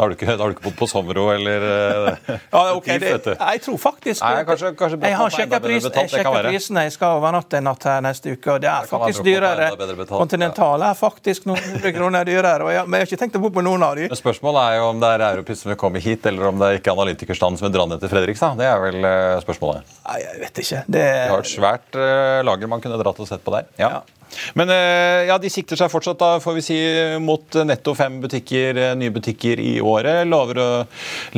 Har 0.00 0.08
du 0.08 0.16
ikke, 0.16 0.34
du 0.38 0.42
ikke 0.54 0.64
bodd 0.64 0.76
på 0.78 0.86
Somro 0.88 1.26
eller 1.34 1.64
uh, 1.66 2.30
ja, 2.30 2.60
okay, 2.72 2.96
det, 3.02 3.34
Jeg 3.36 3.60
tror 3.66 3.76
faktisk 3.82 4.22
Nei, 4.24 4.44
kanskje, 4.48 4.70
kanskje 4.78 4.98
Jeg 5.02 5.18
har 5.18 5.34
sjekka 5.34 5.60
prisen, 5.60 5.92
prisene. 5.92 6.84
Jeg 6.86 6.94
skal 6.94 7.18
overnatte 7.18 7.58
en 7.58 7.66
natt 7.68 7.84
her 7.84 8.00
neste 8.04 8.32
uke, 8.32 8.54
og 8.54 8.62
det 8.64 8.70
er 8.72 8.88
faktisk 8.88 9.26
dyrere. 9.26 9.68
Continental 10.08 10.86
er 10.88 10.96
faktisk 10.96 11.48
noen 11.50 11.60
hundre 11.66 11.92
kroner 11.96 12.28
dyrere. 12.28 12.70
Jeg, 12.72 12.86
men 12.86 12.96
jeg 12.96 13.06
har 13.06 13.10
ikke 13.10 13.20
tenkt 13.24 13.36
å 13.36 13.42
bo 13.42 13.50
på 13.58 13.64
noen 13.66 13.84
av 13.84 13.98
de. 13.98 14.08
Spørsmålet 14.20 14.70
er 14.70 14.78
jo 14.80 14.86
om 14.94 15.02
det 15.02 15.10
er 15.16 15.26
Europris 15.28 15.64
som 15.64 15.72
vil 15.74 15.80
komme 15.80 16.00
hit, 16.02 16.24
eller 16.30 16.48
om 16.48 16.62
det 16.62 16.70
er 16.70 16.80
ikke 16.80 16.94
analytikerstanden 16.94 17.60
som 17.60 17.68
vil 17.68 17.74
dra 17.76 17.86
ned 17.90 18.00
til 18.00 18.12
Fredrikstad. 18.12 18.56
Det 18.60 18.70
er 18.70 18.80
vel 18.86 19.04
uh, 19.04 19.36
spørsmålet. 19.44 19.98
Nei, 20.06 20.22
jeg 20.24 20.40
vet 20.46 20.62
ikke. 20.64 20.80
Det... 20.86 21.04
De 21.04 21.34
har 21.34 21.44
et 21.44 21.52
svært 21.52 22.00
uh, 22.00 22.40
lager 22.46 22.72
man 22.72 22.80
kunne 22.84 23.00
dratt 23.02 23.20
og 23.20 23.28
sett 23.28 23.44
på 23.44 23.58
der. 23.58 23.68
ja. 23.82 23.98
ja. 23.98 24.19
Men 24.58 24.70
eh, 24.72 25.26
ja, 25.28 25.38
de 25.40 25.50
sikter 25.52 25.78
seg 25.78 25.90
fortsatt 25.92 26.20
da, 26.20 26.30
får 26.42 26.56
vi 26.58 26.64
si, 26.64 26.78
mot 27.22 27.58
netto 27.66 27.94
fem 27.98 28.20
butikker, 28.22 28.78
eh, 28.78 28.94
nye 28.98 29.14
butikker 29.14 29.60
i 29.62 29.74
året. 29.80 30.22
Lover 30.28 30.60
å 30.62 30.68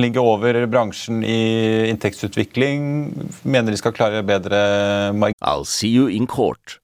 ligge 0.00 0.22
over 0.22 0.60
bransjen 0.70 1.22
i 1.24 1.88
inntektsutvikling. 1.90 2.84
Mener 3.44 3.72
de 3.72 3.80
skal 3.80 3.96
klare 3.96 4.24
bedre 4.26 5.12
margin... 5.16 5.38
I'll 5.42 5.68
see 5.68 5.92
you 5.92 6.08
in 6.08 6.28
court. 6.30 6.78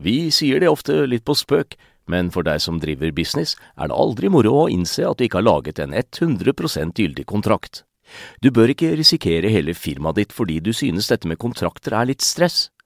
Vi 0.00 0.30
sier 0.32 0.62
det 0.62 0.70
ofte 0.70 1.02
litt 1.08 1.26
på 1.28 1.36
spøk, 1.36 1.76
men 2.10 2.30
for 2.34 2.46
deg 2.46 2.62
som 2.64 2.80
driver 2.82 3.12
business, 3.14 3.54
er 3.76 3.90
det 3.90 4.00
aldri 4.00 4.30
moro 4.32 4.64
å 4.64 4.70
innse 4.72 5.04
at 5.06 5.20
du 5.20 5.26
ikke 5.26 5.42
har 5.42 5.48
laget 5.50 5.80
en 5.82 5.94
100% 5.94 6.96
gyldig 6.96 7.26
kontrakt. 7.28 7.84
Du 8.42 8.50
bør 8.50 8.72
ikke 8.72 8.94
risikere 8.98 9.52
hele 9.52 9.76
firmaet 9.76 10.18
ditt 10.18 10.32
fordi 10.34 10.58
du 10.64 10.72
synes 10.74 11.10
dette 11.10 11.28
med 11.30 11.38
kontrakter 11.38 11.94
er 11.94 12.08
litt 12.10 12.24
stress. 12.26 12.68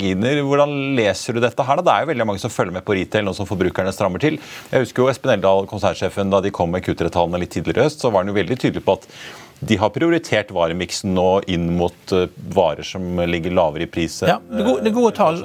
Hvordan 0.00 0.94
leser 0.96 1.36
du 1.36 1.40
dette 1.44 1.62
her? 1.68 1.76
da? 1.76 1.82
Det 1.84 1.92
er 1.92 2.04
jo 2.04 2.08
veldig 2.08 2.26
mange 2.26 2.40
som 2.40 2.50
følger 2.50 2.72
med 2.72 2.84
på 2.86 2.94
retail 2.96 3.26
nå 3.26 3.34
som 3.36 3.44
forbrukerne 3.44 3.92
strammer 3.92 4.22
til. 4.24 4.38
Jeg 4.72 4.86
husker 4.86 5.02
jo 5.02 5.08
Espen 5.12 5.34
Eldal, 5.34 5.66
konsernsjefen, 5.68 6.30
da 6.32 6.40
de 6.40 6.50
kom 6.50 6.72
med 6.72 6.80
Q3-tallene 6.86 7.42
litt 7.42 7.52
tidligere 7.52 7.84
i 7.84 7.86
høst, 7.90 8.00
så 8.00 8.08
var 8.08 8.24
han 8.24 8.32
jo 8.32 8.38
veldig 8.38 8.56
tydelig 8.56 8.82
på 8.86 8.96
at 8.96 9.04
de 9.60 9.76
har 9.76 9.92
prioritert 9.92 10.48
varemiksen 10.50 11.12
nå 11.12 11.42
inn 11.52 11.68
mot 11.76 12.16
eh, 12.16 12.24
varer 12.56 12.88
som 12.88 13.20
ligger 13.28 13.52
lavere 13.52 13.84
i 13.84 13.90
pris. 13.92 14.22
Ja, 14.24 14.40
det 14.40 14.64
gode, 14.64 14.80
det 14.88 14.94
gode 14.96 15.12
tall. 15.14 15.44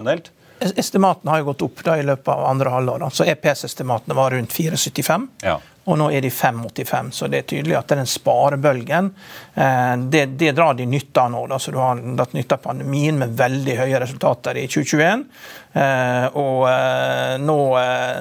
Estimatene 0.60 1.32
har 1.32 1.42
jo 1.42 1.50
gått 1.52 1.66
opp 1.68 1.82
da 1.86 1.98
i 2.00 2.06
løpet 2.06 2.30
av 2.34 2.46
andre 2.50 2.70
halvår. 2.74 3.10
Så 3.14 3.26
EPS-estimatene 3.30 4.16
var 4.18 4.32
rundt 4.34 4.54
4,75. 4.54 5.28
Ja. 5.46 5.60
Og 5.88 5.96
nå 5.96 6.10
er 6.12 6.24
de 6.26 6.30
5,85, 6.34 7.12
så 7.16 7.30
det 7.32 7.40
er 7.40 7.46
tydelig 7.48 7.78
at 7.80 7.94
den 7.94 8.08
sparebølgen 8.10 9.08
eh, 9.56 9.94
det, 10.12 10.26
det 10.40 10.52
drar 10.58 10.76
de 10.76 10.88
nytte 10.90 11.24
av 11.24 11.32
nå. 11.32 11.46
Da. 11.48 11.60
Så 11.64 11.72
du 11.72 11.80
har 11.80 12.02
dratt 12.20 12.36
nytte 12.36 12.58
av 12.58 12.66
pandemien 12.66 13.16
med 13.22 13.38
veldig 13.40 13.78
høye 13.80 14.02
resultater 14.04 14.60
i 14.60 14.66
2021. 14.68 15.24
Eh, 15.80 16.26
og, 16.42 16.66
eh, 16.74 17.38
nå, 17.40 17.60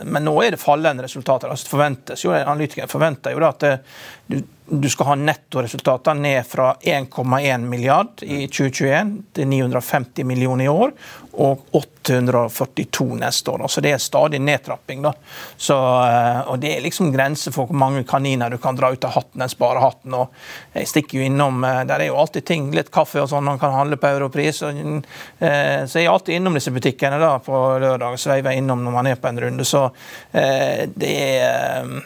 men 0.06 0.28
nå 0.28 0.36
er 0.44 0.54
det 0.54 0.62
fallende 0.62 1.08
resultater. 1.08 1.50
altså 1.50 1.72
forventes 1.72 2.22
jo, 2.22 2.36
Analytikeren 2.36 2.92
forventer 2.92 3.34
jo 3.34 3.42
da 3.42 3.50
at 3.50 3.66
det, 3.66 4.44
du 4.68 4.88
skal 4.90 5.06
ha 5.06 5.14
nettoresultatene 5.14 6.20
ned 6.20 6.46
fra 6.46 6.72
1,1 6.80 7.58
milliard 7.58 8.22
i 8.22 8.46
2021 8.48 9.12
til 9.32 9.48
950 9.48 10.26
millioner 10.26 10.64
i 10.64 10.68
år, 10.68 10.92
og 11.36 11.62
842 11.76 13.06
neste 13.20 13.52
år. 13.52 13.66
Så 13.68 13.82
det 13.84 13.92
er 13.94 14.02
stadig 14.02 14.40
nedtrapping. 14.42 15.02
da. 15.02 15.12
Så, 15.56 15.76
eh, 15.76 16.40
og 16.50 16.58
Det 16.58 16.76
er 16.76 16.80
liksom 16.82 17.12
grenser 17.12 17.52
for 17.52 17.66
hvor 17.66 17.76
mange 17.76 18.04
kaniner 18.04 18.50
du 18.50 18.58
kan 18.58 18.76
dra 18.76 18.90
ut 18.90 19.04
av 19.04 19.10
hatten, 19.10 19.38
den 19.38 19.48
sparehatten. 19.48 20.14
og 20.14 20.28
jeg 20.74 20.86
stikker 20.86 21.18
jo 21.18 21.24
innom, 21.24 21.64
eh, 21.64 21.84
Der 21.84 22.00
er 22.00 22.06
jo 22.06 22.16
alltid 22.16 22.44
ting, 22.44 22.70
litt 22.72 22.90
kaffe 22.90 23.22
og 23.22 23.28
sånn 23.28 23.44
man 23.44 23.58
kan 23.58 23.72
handle 23.72 23.96
på 23.96 24.08
europris. 24.08 24.62
Og, 24.62 25.04
eh, 25.40 25.84
så 25.86 25.92
jeg 26.00 26.06
er 26.06 26.10
alltid 26.10 26.34
innom 26.34 26.54
disse 26.54 26.70
butikkene 26.70 27.20
da 27.20 27.38
på 27.38 27.52
lørdag. 27.80 28.18
Sveiver 28.18 28.52
innom 28.52 28.82
når 28.82 28.92
man 28.92 29.06
er 29.06 29.16
på 29.16 29.28
en 29.28 29.38
runde. 29.38 29.64
Så 29.64 29.92
det 30.32 31.42
er 31.42 32.02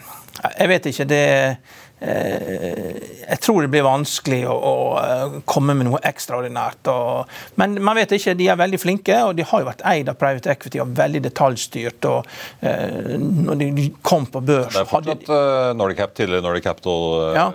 Jeg 0.59 0.69
vet 0.69 0.87
ikke. 0.87 1.07
det 1.07 1.29
er 1.29 1.57
jeg 2.01 3.39
tror 3.45 3.63
det 3.63 3.71
blir 3.75 3.85
vanskelig 3.85 4.41
å, 4.49 4.55
å 4.55 4.77
eh, 5.01 5.35
komme 5.49 5.75
med 5.77 5.89
noe 5.91 6.01
ekstraordinært. 6.09 6.89
Og, 6.93 7.35
men 7.61 7.77
man 7.85 7.99
vet 7.99 8.15
ikke, 8.17 8.35
de 8.39 8.49
er 8.49 8.61
veldig 8.61 8.81
flinke, 8.81 9.19
og 9.27 9.35
de 9.37 9.45
har 9.47 9.63
jo 9.63 9.69
vært 9.69 9.85
eid 9.91 10.09
av 10.09 10.17
private 10.21 10.53
equity 10.55 10.81
og 10.81 10.95
veldig 10.97 11.23
detaljstyrt. 11.29 12.09
og 12.09 12.31
uh, 12.65 13.13
Når 13.21 13.61
de 13.61 13.91
kom 14.07 14.25
på 14.33 14.41
børs 14.41 14.73
Det 14.73 14.85
er 14.85 14.89
fortsatt 14.89 15.77
Nordic 15.77 16.01
Cap, 16.01 16.17
tidligere 16.17 16.47
Nordic 16.47 16.65
Capital. 16.65 17.07
Ja. 17.37 17.51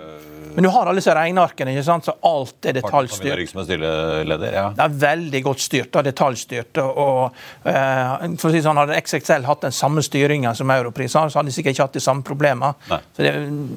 Men 0.56 0.64
du 0.64 0.70
har 0.72 0.88
alle 0.88 1.02
disse 1.02 1.12
regnearkene, 1.14 1.74
ikke 1.74 1.84
sant? 1.84 2.06
så 2.08 2.14
alt 2.24 2.68
er 2.68 2.78
detaljstyrt. 2.78 3.50
Som 3.52 3.60
leder, 3.76 4.54
ja. 4.54 4.64
Det 4.76 4.84
er 4.86 4.94
veldig 5.02 5.42
godt 5.44 5.64
styrt 5.64 5.98
og 6.00 6.06
detaljstyrt. 6.06 6.80
og 6.80 7.36
uh, 7.66 8.24
for 8.40 8.48
å 8.48 8.54
si 8.54 8.62
sånn, 8.64 8.80
Hadde 8.80 8.96
XXL 9.02 9.44
hatt 9.48 9.66
den 9.66 9.76
samme 9.76 10.04
styringa 10.04 10.54
som 10.56 10.72
Europris, 10.72 11.12
så 11.12 11.26
hadde 11.26 11.50
de 11.50 11.56
sikkert 11.58 11.76
ikke 11.76 11.88
hatt 11.88 12.00
de 12.00 12.04
samme 12.06 12.24
problemene. 12.26 12.72
Så 12.88 13.26
det, 13.26 13.34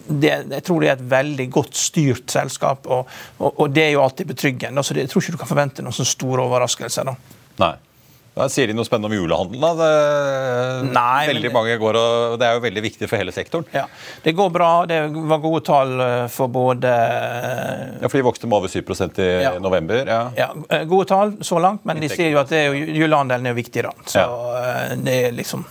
det, 0.07 0.33
jeg 0.55 0.65
tror 0.69 0.85
det 0.85 0.93
er 0.93 0.97
et 0.97 1.05
veldig 1.17 1.49
godt 1.59 1.75
styrt 1.79 2.31
selskap, 2.31 2.87
og, 2.87 3.11
og, 3.39 3.51
og 3.51 3.75
det 3.75 3.89
er 3.89 3.93
jo 3.97 4.05
alltid 4.05 4.31
betryggende. 4.31 4.83
så 4.83 4.95
det, 4.95 5.07
Jeg 5.07 5.13
tror 5.13 5.25
ikke 5.27 5.37
du 5.37 5.43
kan 5.43 5.53
forvente 5.53 5.85
noen 5.85 5.99
så 5.99 6.07
store 6.07 6.47
overraskelser. 6.47 7.11
da. 7.11 7.37
Nei. 7.59 7.75
Da 8.39 8.47
sier 8.51 8.69
de 8.71 8.75
noe 8.77 8.87
spennende 8.87 9.09
om 9.11 9.15
julehandelen. 9.17 9.61
da. 9.61 9.71
Det, 9.75 10.91
Nei, 10.95 11.27
veldig 11.27 11.51
mange 11.51 11.75
går, 11.81 11.99
og 11.99 12.35
det 12.39 12.47
er 12.47 12.55
jo 12.55 12.63
veldig 12.63 12.83
viktig 12.85 13.09
for 13.09 13.19
hele 13.19 13.33
sektoren. 13.35 13.67
Ja, 13.75 13.85
Det 14.23 14.31
går 14.37 14.49
bra. 14.55 14.69
Det 14.87 14.99
var 15.31 15.41
gode 15.43 15.61
tall 15.67 15.91
eh, 16.05 16.27
for 16.31 16.47
både 16.47 16.93
Ja, 17.99 18.07
For 18.07 18.17
de 18.17 18.23
vokste 18.23 18.47
med 18.47 18.61
over 18.61 18.71
7 18.71 18.79
i 19.19 19.27
ja. 19.43 19.53
november? 19.59 20.05
Ja. 20.07 20.21
ja. 20.37 20.49
Eh, 20.69 20.85
gode 20.87 21.09
tall 21.11 21.35
så 21.41 21.59
langt, 21.59 21.83
men 21.83 21.99
de 21.99 22.09
sier 22.09 22.31
jo 22.31 22.39
at 22.39 22.51
er, 22.55 22.73
julehandelen 22.73 23.51
er 23.51 23.57
viktig. 23.57 23.83
da. 23.83 23.93
Så 24.05 24.23
ja. 24.23 24.63
Eh, 24.63 24.95
det 25.03 25.19
er 25.27 25.35
liksom 25.35 25.65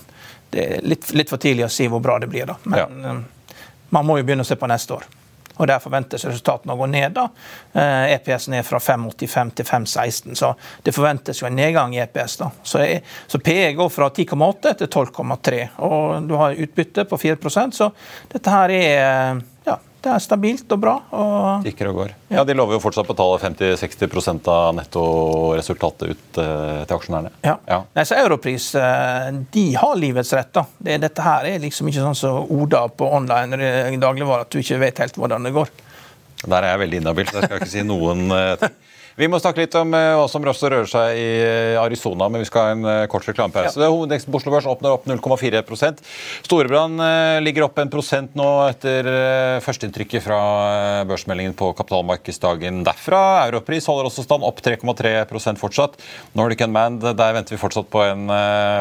det 0.51 0.65
er 0.65 0.85
litt, 0.85 1.11
litt, 1.13 1.29
for 1.29 1.41
tidlig 1.41 1.67
å 1.67 1.73
si 1.73 1.89
hvor 1.89 2.01
bra 2.01 2.19
det 2.19 2.29
blir. 2.33 2.49
da. 2.49 2.57
Men 2.65 3.25
man 3.93 4.07
må 4.07 4.19
jo 4.21 4.25
begynne 4.29 4.45
å 4.45 4.49
se 4.49 4.57
på 4.57 4.69
neste 4.69 4.97
år 4.97 5.09
og 5.59 5.67
Der 5.69 5.83
forventes 5.83 6.25
resultatene 6.25 6.73
å 6.75 6.79
gå 6.79 6.87
ned. 6.87 7.19
da. 7.19 7.29
EPS 8.15 8.49
eh, 8.49 8.55
e 8.55 8.57
ned 8.57 8.67
fra 8.67 8.79
5,85 8.79 9.51
til 9.59 9.67
5,16, 9.67 10.35
så 10.39 10.55
det 10.83 10.95
forventes 10.95 11.43
jo 11.43 11.47
en 11.47 11.57
nedgang 11.59 11.95
i 11.97 12.03
EPS. 12.03 12.37
da. 12.37 12.51
Så, 12.63 12.85
så 13.27 13.39
PE 13.39 13.73
går 13.77 13.93
fra 13.93 14.09
10,8 14.11 14.75
til 14.79 14.89
12,3, 14.89 15.61
og 15.85 16.29
du 16.29 16.35
har 16.39 16.57
utbytte 16.57 17.05
på 17.05 17.19
4% 17.19 17.79
så 17.79 17.91
dette 18.33 18.51
her 18.51 18.71
er 18.71 19.47
det 20.05 20.11
er 20.15 20.23
stabilt 20.23 20.73
og 20.75 20.81
bra. 20.83 20.95
Og 21.19 21.65
Tikker 21.67 21.91
og 21.91 22.01
går. 22.01 22.13
Ja. 22.29 22.39
ja, 22.39 22.45
De 22.47 22.55
lover 22.57 22.77
jo 22.77 22.83
fortsatt 22.83 23.09
å 23.09 23.13
betale 23.13 23.41
50-60 23.43 24.51
av 24.53 24.77
nettoresultatet 24.79 26.13
ut 26.13 26.41
uh, 26.41 26.85
til 26.85 26.97
aksjonærene. 26.97 27.33
Ja. 27.47 27.57
ja. 27.67 27.81
Nei, 27.97 28.07
så 28.07 28.19
Europris 28.21 28.71
uh, 28.79 29.29
de 29.55 29.67
har 29.79 29.99
livets 29.99 30.33
rett. 30.39 30.53
da. 30.55 30.65
Det, 30.79 31.01
dette 31.03 31.27
her 31.27 31.51
er 31.51 31.63
liksom 31.65 31.91
ikke 31.91 32.05
sånn 32.05 32.19
som 32.19 32.39
så 32.39 32.59
Oda 32.59 32.85
på 32.89 33.11
online 33.19 33.59
i 33.93 34.01
dagligvare, 34.01 34.47
at 34.47 34.55
du 34.55 34.63
ikke 34.63 34.81
vet 34.85 35.03
helt 35.03 35.19
hvordan 35.19 35.49
det 35.49 35.55
går. 35.57 35.73
Der 36.45 36.63
er 36.63 36.71
jeg 36.73 36.85
veldig 36.85 37.01
inhabil, 37.03 37.27
så 37.29 37.41
jeg 37.41 37.51
skal 37.51 37.63
ikke 37.63 37.73
si 37.75 37.87
noen 37.87 38.29
ting. 38.63 38.77
Vi 39.19 39.27
må 39.27 39.41
snakke 39.43 39.65
litt 39.65 39.75
om 39.75 39.91
eh, 39.99 40.13
hva 40.15 40.29
som 40.31 40.45
også 40.47 40.69
rører 40.71 40.87
seg 40.87 41.19
i 41.19 41.27
eh, 41.43 41.77
Arizona, 41.81 42.29
men 42.31 42.45
vi 42.45 42.47
skal 42.47 42.63
ha 42.63 42.75
en 42.77 42.85
eh, 42.87 43.07
kort 43.11 43.25
reklamepause. 43.27 43.75
Ja. 43.75 43.89
Hovedindeksen 43.91 44.31
på 44.31 44.39
Oslo 44.39 44.53
Børs 44.55 44.69
åpner 44.71 44.95
opp 44.95 45.09
0,4 45.11 45.63
Storebrand 46.47 47.03
ligger 47.43 47.65
opp 47.67 47.81
en 47.83 47.91
prosent 47.91 48.37
nå 48.39 48.47
etter 48.69 49.09
førsteinntrykket 49.65 50.23
fra 50.23 50.39
børsmeldingen 51.09 51.57
på 51.59 51.73
kapitalmarkedsdagen 51.79 52.85
derfra. 52.87 53.49
Europris 53.49 53.89
holder 53.91 54.07
også 54.07 54.23
stand, 54.23 54.47
opp 54.47 54.63
3,3% 54.63 55.59
fortsatt. 55.59 55.99
Nordic 56.39 56.63
Unmanned, 56.67 57.03
der 57.19 57.35
venter 57.35 57.57
vi 57.57 57.61
fortsatt 57.61 57.91
på 57.91 58.05
en 58.05 58.31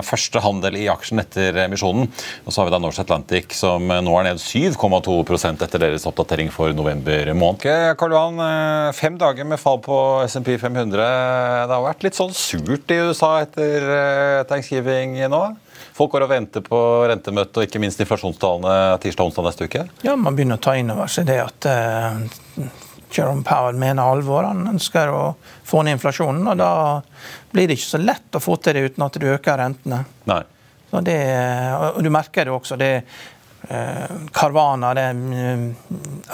første 0.06 0.41
handel 0.44 0.77
i 0.77 0.86
aksjen 0.91 1.22
etter 1.24 1.63
emisjonen. 1.65 2.12
Og 2.46 2.53
så 2.53 2.62
har 2.62 2.70
vi 2.70 2.75
da 2.75 2.82
Norse 2.84 3.03
Atlantic, 3.06 3.56
som 3.58 3.89
nå 3.89 4.17
er 4.20 4.29
ned 4.29 4.44
7,2% 4.44 5.66
etter 5.66 5.85
deres 5.88 6.07
oppdatering 6.09 6.53
for 6.53 6.75
november 6.77 7.33
måned. 7.38 7.66
Karl 7.98 8.18
Johan, 8.18 8.94
fem 8.98 9.18
dager 9.22 9.48
med 9.48 9.62
fall 9.62 9.81
på 9.85 9.98
SMP 10.27 10.57
500. 10.61 10.98
Det 11.68 11.74
har 11.74 11.85
vært 11.85 12.03
litt 12.05 12.18
sånn 12.18 12.33
surt 12.35 12.92
i 12.94 13.00
USA 13.07 13.37
etter 13.44 13.85
uh, 13.87 14.42
thanksgiving 14.50 15.18
nå? 15.31 15.44
Folk 15.98 16.13
går 16.13 16.27
og 16.27 16.31
venter 16.31 16.66
på 16.66 16.79
rentemøtet 17.09 17.57
og 17.57 17.66
ikke 17.66 17.81
minst 17.81 18.01
inflasjonstallene 18.03 18.98
tirsdag 19.01 19.24
og 19.24 19.31
onsdag 19.31 19.48
neste 19.48 19.70
uke? 19.70 19.85
Ja, 20.05 20.18
man 20.20 20.37
begynner 20.37 20.59
å 20.59 20.66
ta 20.68 20.75
inn 20.77 20.92
over 20.94 21.09
seg 21.09 21.29
det 21.29 21.40
at 21.42 21.70
uh, 21.70 22.68
Jerome 23.13 23.46
Powell 23.48 23.79
mener 23.79 24.03
alvor. 24.03 24.46
Han 24.50 24.68
ønsker 24.75 25.09
å 25.13 25.24
få 25.68 25.81
ned 25.87 25.98
inflasjonen, 25.98 26.46
og 26.51 26.59
da 26.59 26.72
blir 27.53 27.70
det 27.70 27.79
ikke 27.79 27.94
så 27.96 28.03
lett 28.03 28.37
å 28.37 28.44
få 28.44 28.59
til 28.61 28.77
det 28.77 28.92
uten 28.92 29.07
at 29.07 29.18
du 29.18 29.25
øker 29.31 29.59
rentene. 29.63 30.03
Nei. 30.29 30.44
Så 30.87 31.01
det, 31.03 31.18
og 31.96 31.98
Du 32.00 32.07
merker 32.13 32.48
det 32.48 32.53
også. 32.55 32.77
det 32.79 32.92
Eh, 33.01 33.37
Carvana, 34.32 34.94
det 34.94 35.06
eh, 35.36 35.64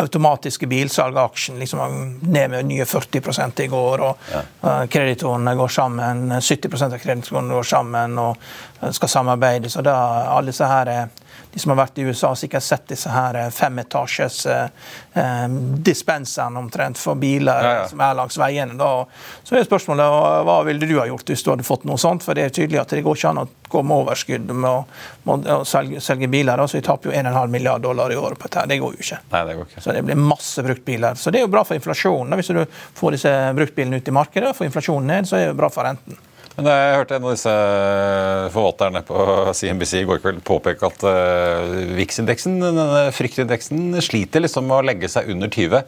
automatiske 0.01 0.67
bilsalgaksjen, 0.67 1.59
liksom 1.59 2.19
ned 2.21 2.49
med 2.49 2.65
nye 2.65 2.85
40 2.85 3.63
i 3.63 3.67
går. 3.67 4.01
og 4.01 4.17
ja. 4.33 4.43
Kreditorene 4.85 5.55
går 5.55 5.67
sammen, 5.67 6.41
70 6.41 6.83
av 6.83 6.97
kreditorene 6.97 7.53
går 7.53 7.63
sammen 7.63 8.17
og 8.19 8.37
skal 8.91 9.09
samarbeide. 9.09 9.69
så 9.69 9.81
da 9.81 9.95
alle 10.35 10.51
disse 10.51 10.65
her 10.65 11.09
de 11.53 11.59
som 11.59 11.69
har 11.69 11.77
vært 11.83 11.99
i 12.01 12.05
USA, 12.07 12.31
har 12.31 12.37
sikkert 12.39 12.65
sett 12.65 12.87
disse 12.89 13.11
her 13.13 13.37
eh, 13.37 13.49
femetasjes 13.53 14.45
eh, 14.49 14.87
eh, 15.13 15.43
dispenserne 15.85 16.59
omtrent 16.59 16.97
for 16.97 17.19
biler 17.19 17.67
ja, 17.67 17.73
ja. 17.79 17.83
som 17.91 18.01
er 18.01 18.15
langs 18.17 18.37
veiene. 18.41 18.77
Da. 18.79 18.89
Så 19.45 19.59
er 19.59 19.67
spørsmålet 19.67 20.47
hva 20.47 20.57
ville 20.65 20.89
du 20.89 20.95
ha 20.97 21.05
gjort 21.09 21.29
hvis 21.29 21.45
du 21.45 21.51
hadde 21.53 21.67
fått 21.67 21.85
noe 21.89 22.01
sånt? 22.01 22.25
For 22.25 22.37
det 22.37 22.47
er 22.47 22.55
tydelig 22.57 22.81
at 22.81 22.95
det 22.95 23.03
går 23.05 23.19
ikke 23.19 23.35
an 23.35 23.43
å 23.43 23.47
gå 23.73 23.85
med 23.85 24.03
overskudd 24.03 24.49
med 24.49 24.69
å, 24.69 24.81
med 25.29 25.47
å 25.53 25.61
selge, 25.67 26.01
selge, 26.01 26.29
biler. 26.33 26.57
Da. 26.57 26.67
Så 26.69 26.79
vi 26.79 26.85
taper 26.89 27.11
jo 27.11 27.15
1,5 27.21 27.53
milliard 27.53 27.85
dollar 27.85 28.11
i 28.13 28.17
året 28.17 28.41
på 28.41 28.49
dette. 28.49 28.65
Det 28.73 28.81
går 28.81 28.97
jo 28.97 29.05
ikke. 29.05 29.21
Nei, 29.29 29.45
det 29.49 29.57
går 29.59 29.69
ikke. 29.69 29.85
Så 29.85 29.97
det 29.97 30.05
blir 30.09 30.21
masse 30.33 30.65
bruktbiler. 30.65 31.21
Så 31.21 31.33
det 31.33 31.43
er 31.43 31.47
jo 31.47 31.53
bra 31.53 31.65
for 31.67 31.77
inflasjonen. 31.77 32.37
Hvis 32.41 32.53
du 32.53 32.63
får 32.97 33.17
disse 33.19 33.39
bruktbilene 33.61 34.01
ut 34.01 34.09
i 34.09 34.19
markedet, 34.23 34.57
får 34.57 34.71
inflasjonen 34.71 35.11
ned, 35.13 35.29
så 35.29 35.37
er 35.37 35.51
det 35.51 35.57
bra 35.61 35.69
for 35.73 35.85
renten. 35.85 36.17
Men 36.53 36.67
Jeg 36.69 36.97
hørte 36.99 37.15
en 37.17 37.23
av 37.25 37.31
disse 37.33 37.53
forvalterne 38.53 39.01
på 39.07 39.21
CNBC 39.57 39.93
i 40.03 40.05
går 40.05 40.19
kveld 40.21 40.43
påpeke 40.45 40.85
at 40.85 41.05
uh, 41.07 41.71
VIX-indeksen, 41.97 42.59
fryktindeksen, 43.17 43.97
sliter 44.05 44.43
liksom 44.43 44.67
med 44.69 44.77
å 44.77 44.85
legge 44.85 45.09
seg 45.09 45.31
under 45.33 45.49
20. 45.49 45.81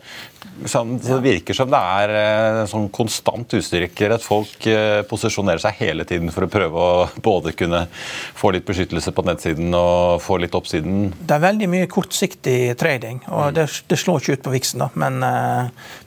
Sånn, 0.66 0.96
så 1.04 1.20
Det 1.20 1.26
virker 1.26 1.58
som 1.58 1.70
det 1.70 1.82
er 2.00 2.14
en 2.16 2.70
sånn 2.70 2.86
konstant 2.94 3.52
utstyrker 3.58 4.14
At 4.16 4.24
folk 4.24 4.68
uh, 4.72 5.02
posisjonerer 5.10 5.60
seg 5.62 5.82
hele 5.82 6.06
tiden 6.08 6.32
for 6.34 6.48
å 6.48 6.50
prøve 6.50 6.82
å 6.82 7.06
både 7.22 7.54
kunne 7.58 7.84
få 7.92 8.54
litt 8.56 8.66
beskyttelse 8.66 9.14
på 9.14 9.26
nettsiden 9.28 9.70
og 9.78 10.24
få 10.24 10.40
litt 10.42 10.58
oppsiden. 10.58 11.12
Det 11.20 11.38
er 11.38 11.46
veldig 11.46 11.70
mye 11.70 11.92
kortsiktig 11.92 12.74
trading, 12.80 13.22
og 13.30 13.54
det, 13.58 13.68
det 13.86 14.02
slår 14.02 14.24
ikke 14.24 14.40
ut 14.40 14.46
på 14.48 14.56
VIX-en. 14.56 14.86
da, 14.88 14.90
Men 14.98 15.22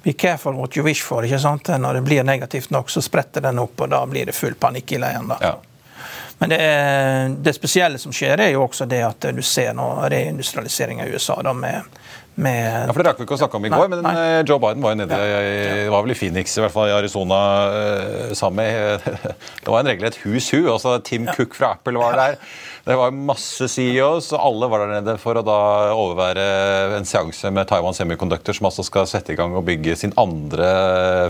be 0.03 0.12
careful 0.18 0.59
what 0.59 0.75
you 0.77 0.83
wish 0.83 1.05
for. 1.07 1.23
ikke 1.23 1.38
sant? 1.42 1.68
Når 1.68 2.01
det 2.01 2.05
blir 2.09 2.27
negativt 2.27 2.73
nok, 2.75 2.90
så 2.90 3.05
spretter 3.05 3.44
den 3.44 3.62
opp, 3.62 3.79
og 3.85 3.92
da 3.94 4.03
blir 4.09 4.27
det 4.27 4.35
fullt 4.35 4.47
full 4.48 4.58
panikk 4.61 4.96
i 4.96 5.02
leiren. 5.04 5.32
Ja. 5.44 5.58
Men 6.38 6.52
det, 6.52 6.58
det, 7.42 7.54
spesielle 7.56 7.98
som 7.98 8.14
skjer, 8.14 8.38
er 8.40 8.52
jo 8.54 8.62
også 8.68 8.87
det 8.87 9.02
at 9.02 9.28
du 9.34 9.42
ser 9.42 9.74
nå 9.74 9.88
reindustrialisering 10.06 11.02
av 11.02 11.11
USA. 11.11 11.40
da 11.42 11.52
med, 11.52 11.98
med 12.38 12.61
ja, 12.62 12.92
for 12.92 13.02
Det 13.02 13.08
rakk 13.08 13.18
vi 13.18 13.26
ikke 13.26 13.34
å 13.34 13.40
snakke 13.40 13.58
om 13.58 13.66
i 13.66 13.72
går, 13.72 13.88
men 13.90 14.04
nei. 14.06 14.12
Eh, 14.22 14.38
Joe 14.46 14.62
Biden 14.62 14.84
var 14.84 14.94
jo 14.94 15.00
nede 15.00 15.18
ja, 15.18 15.40
ja. 15.42 15.88
var 15.90 16.06
vel 16.06 16.14
i 16.14 16.18
Phoenix, 16.20 16.54
i 16.54 16.62
hvert 16.62 16.74
fall 16.76 16.92
i 16.92 16.94
Arizona, 16.94 17.40
uh, 17.74 18.37
sammen 18.38 18.62
med 18.62 19.08
Det 19.64 19.66
var 19.66 19.82
en 19.82 19.90
regel 19.90 20.11
et 20.12 20.20
hus 20.22 20.52
hu. 20.54 20.61
altså 20.70 21.00
Tim 21.02 21.26
Cook 21.32 21.58
fra 21.58 21.74
Apple 21.74 21.98
var 21.98 22.14
der. 22.20 22.38
Det 22.88 22.96
var 22.96 23.11
masse 23.12 23.66
CEOs, 23.68 24.31
og 24.33 24.40
alle 24.40 24.68
var 24.72 24.81
der 24.81 25.03
nede 25.03 25.14
for 25.20 25.37
å 25.37 25.42
da 25.44 25.57
overvære 25.92 26.44
en 26.96 27.05
seanse 27.05 27.51
med 27.53 27.68
Taiwan 27.68 27.92
Semiconductor, 27.92 28.57
som 28.57 28.70
altså 28.70 28.81
skal 28.87 29.05
sette 29.11 29.35
i 29.35 29.37
gang 29.37 29.53
og 29.59 29.66
bygge 29.66 29.92
sin 30.01 30.14
andre 30.16 30.70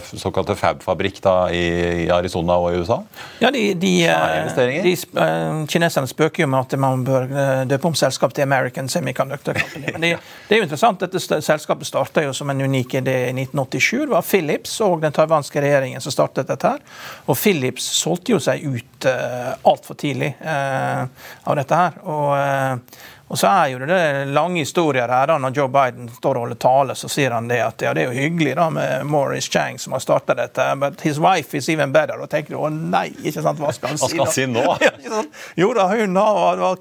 såkalte 0.07 0.55
fab-fabrikk 0.55 1.19
i, 1.51 2.07
Arizona 2.15 2.61
og 2.63 2.77
i 2.77 2.79
USA. 2.79 3.01
Ja, 3.43 3.51
de, 3.51 3.73
de, 3.75 3.91
eh, 4.07 4.83
de 4.85 4.93
uh, 5.19 5.65
Kineserne 5.67 6.07
spøker 6.07 6.45
jo 6.45 6.49
med 6.53 6.61
at 6.61 6.77
man 6.79 7.03
bør 7.03 7.27
eh, 7.27 7.65
døpe 7.67 7.91
om 7.91 7.97
selskapet 7.99 8.39
til 8.39 8.47
American 8.47 8.87
Semiconductor 8.89 9.59
Men 9.89 9.99
det, 10.05 10.13
det, 10.47 10.55
er 10.55 10.63
jo 10.63 10.69
interessant. 10.69 11.03
Dette 11.03 11.43
selskapet 11.43 11.91
starta 11.91 12.23
jo 12.23 12.37
som 12.37 12.55
en 12.55 12.63
unik 12.69 13.01
idé 13.01 13.17
i 13.33 13.35
1987. 13.35 14.05
Det 14.05 14.13
var 14.15 14.31
Philips 14.31 14.77
og 14.87 15.03
den 15.03 15.17
taiwanske 15.17 15.67
regjeringen 15.67 16.07
som 16.07 16.15
startet 16.15 16.47
dette. 16.55 16.71
her. 16.71 17.03
Og 17.27 17.35
Philips 17.43 17.91
solgte 17.99 18.37
jo 18.37 18.41
seg 18.47 18.63
ut 18.63 19.11
uh, 19.11 19.59
altfor 19.67 19.99
tidlig. 19.99 20.37
Uh, 20.39 21.09
av 21.49 21.57
dette 21.57 21.79
her. 21.81 21.99
Og, 22.05 22.31
eh, 22.37 23.03
Og 23.29 23.39
så 23.39 23.49
er 23.51 23.73
jo 23.75 23.79
det 23.85 24.27
lange 24.33 24.63
historier 24.63 25.09
her. 25.09 25.27
da, 25.27 25.39
Når 25.39 25.57
Joe 25.57 25.69
Biden 25.69 26.09
står 26.09 26.39
og 26.39 26.47
holder 26.47 26.61
tale, 26.63 26.95
så 26.97 27.11
sier 27.13 27.35
han 27.37 27.49
det 27.51 27.61
at 27.61 27.83
ja, 27.85 27.93
det 27.97 28.07
er 28.07 28.13
jo 28.13 28.23
hyggelig 28.23 28.55
da 28.57 28.69
med 28.73 29.05
Morris 29.09 29.51
Chang 29.53 29.79
som 29.79 29.93
har 29.93 30.01
starta 30.01 30.37
dette, 30.39 30.65
but 30.81 31.01
his 31.05 31.21
wife 31.21 31.57
is 31.57 31.69
even 31.69 31.93
better. 31.93 32.21
Og 32.21 32.31
tenker 32.33 32.55
du 32.55 32.61
å 32.63 32.71
nei, 32.73 33.11
ikke 33.21 33.45
sant, 33.45 33.61
hva 33.61 33.73
skal 33.77 33.93
han 33.93 34.01
si? 34.01 34.05
Hva 34.05 34.11
skal 34.15 34.25
han 34.25 34.35
si 34.35 34.47
nå? 34.49 34.65
ja, 34.87 35.23
jo 35.61 35.73
da, 35.77 35.89
hun 35.93 36.17
var 36.17 36.79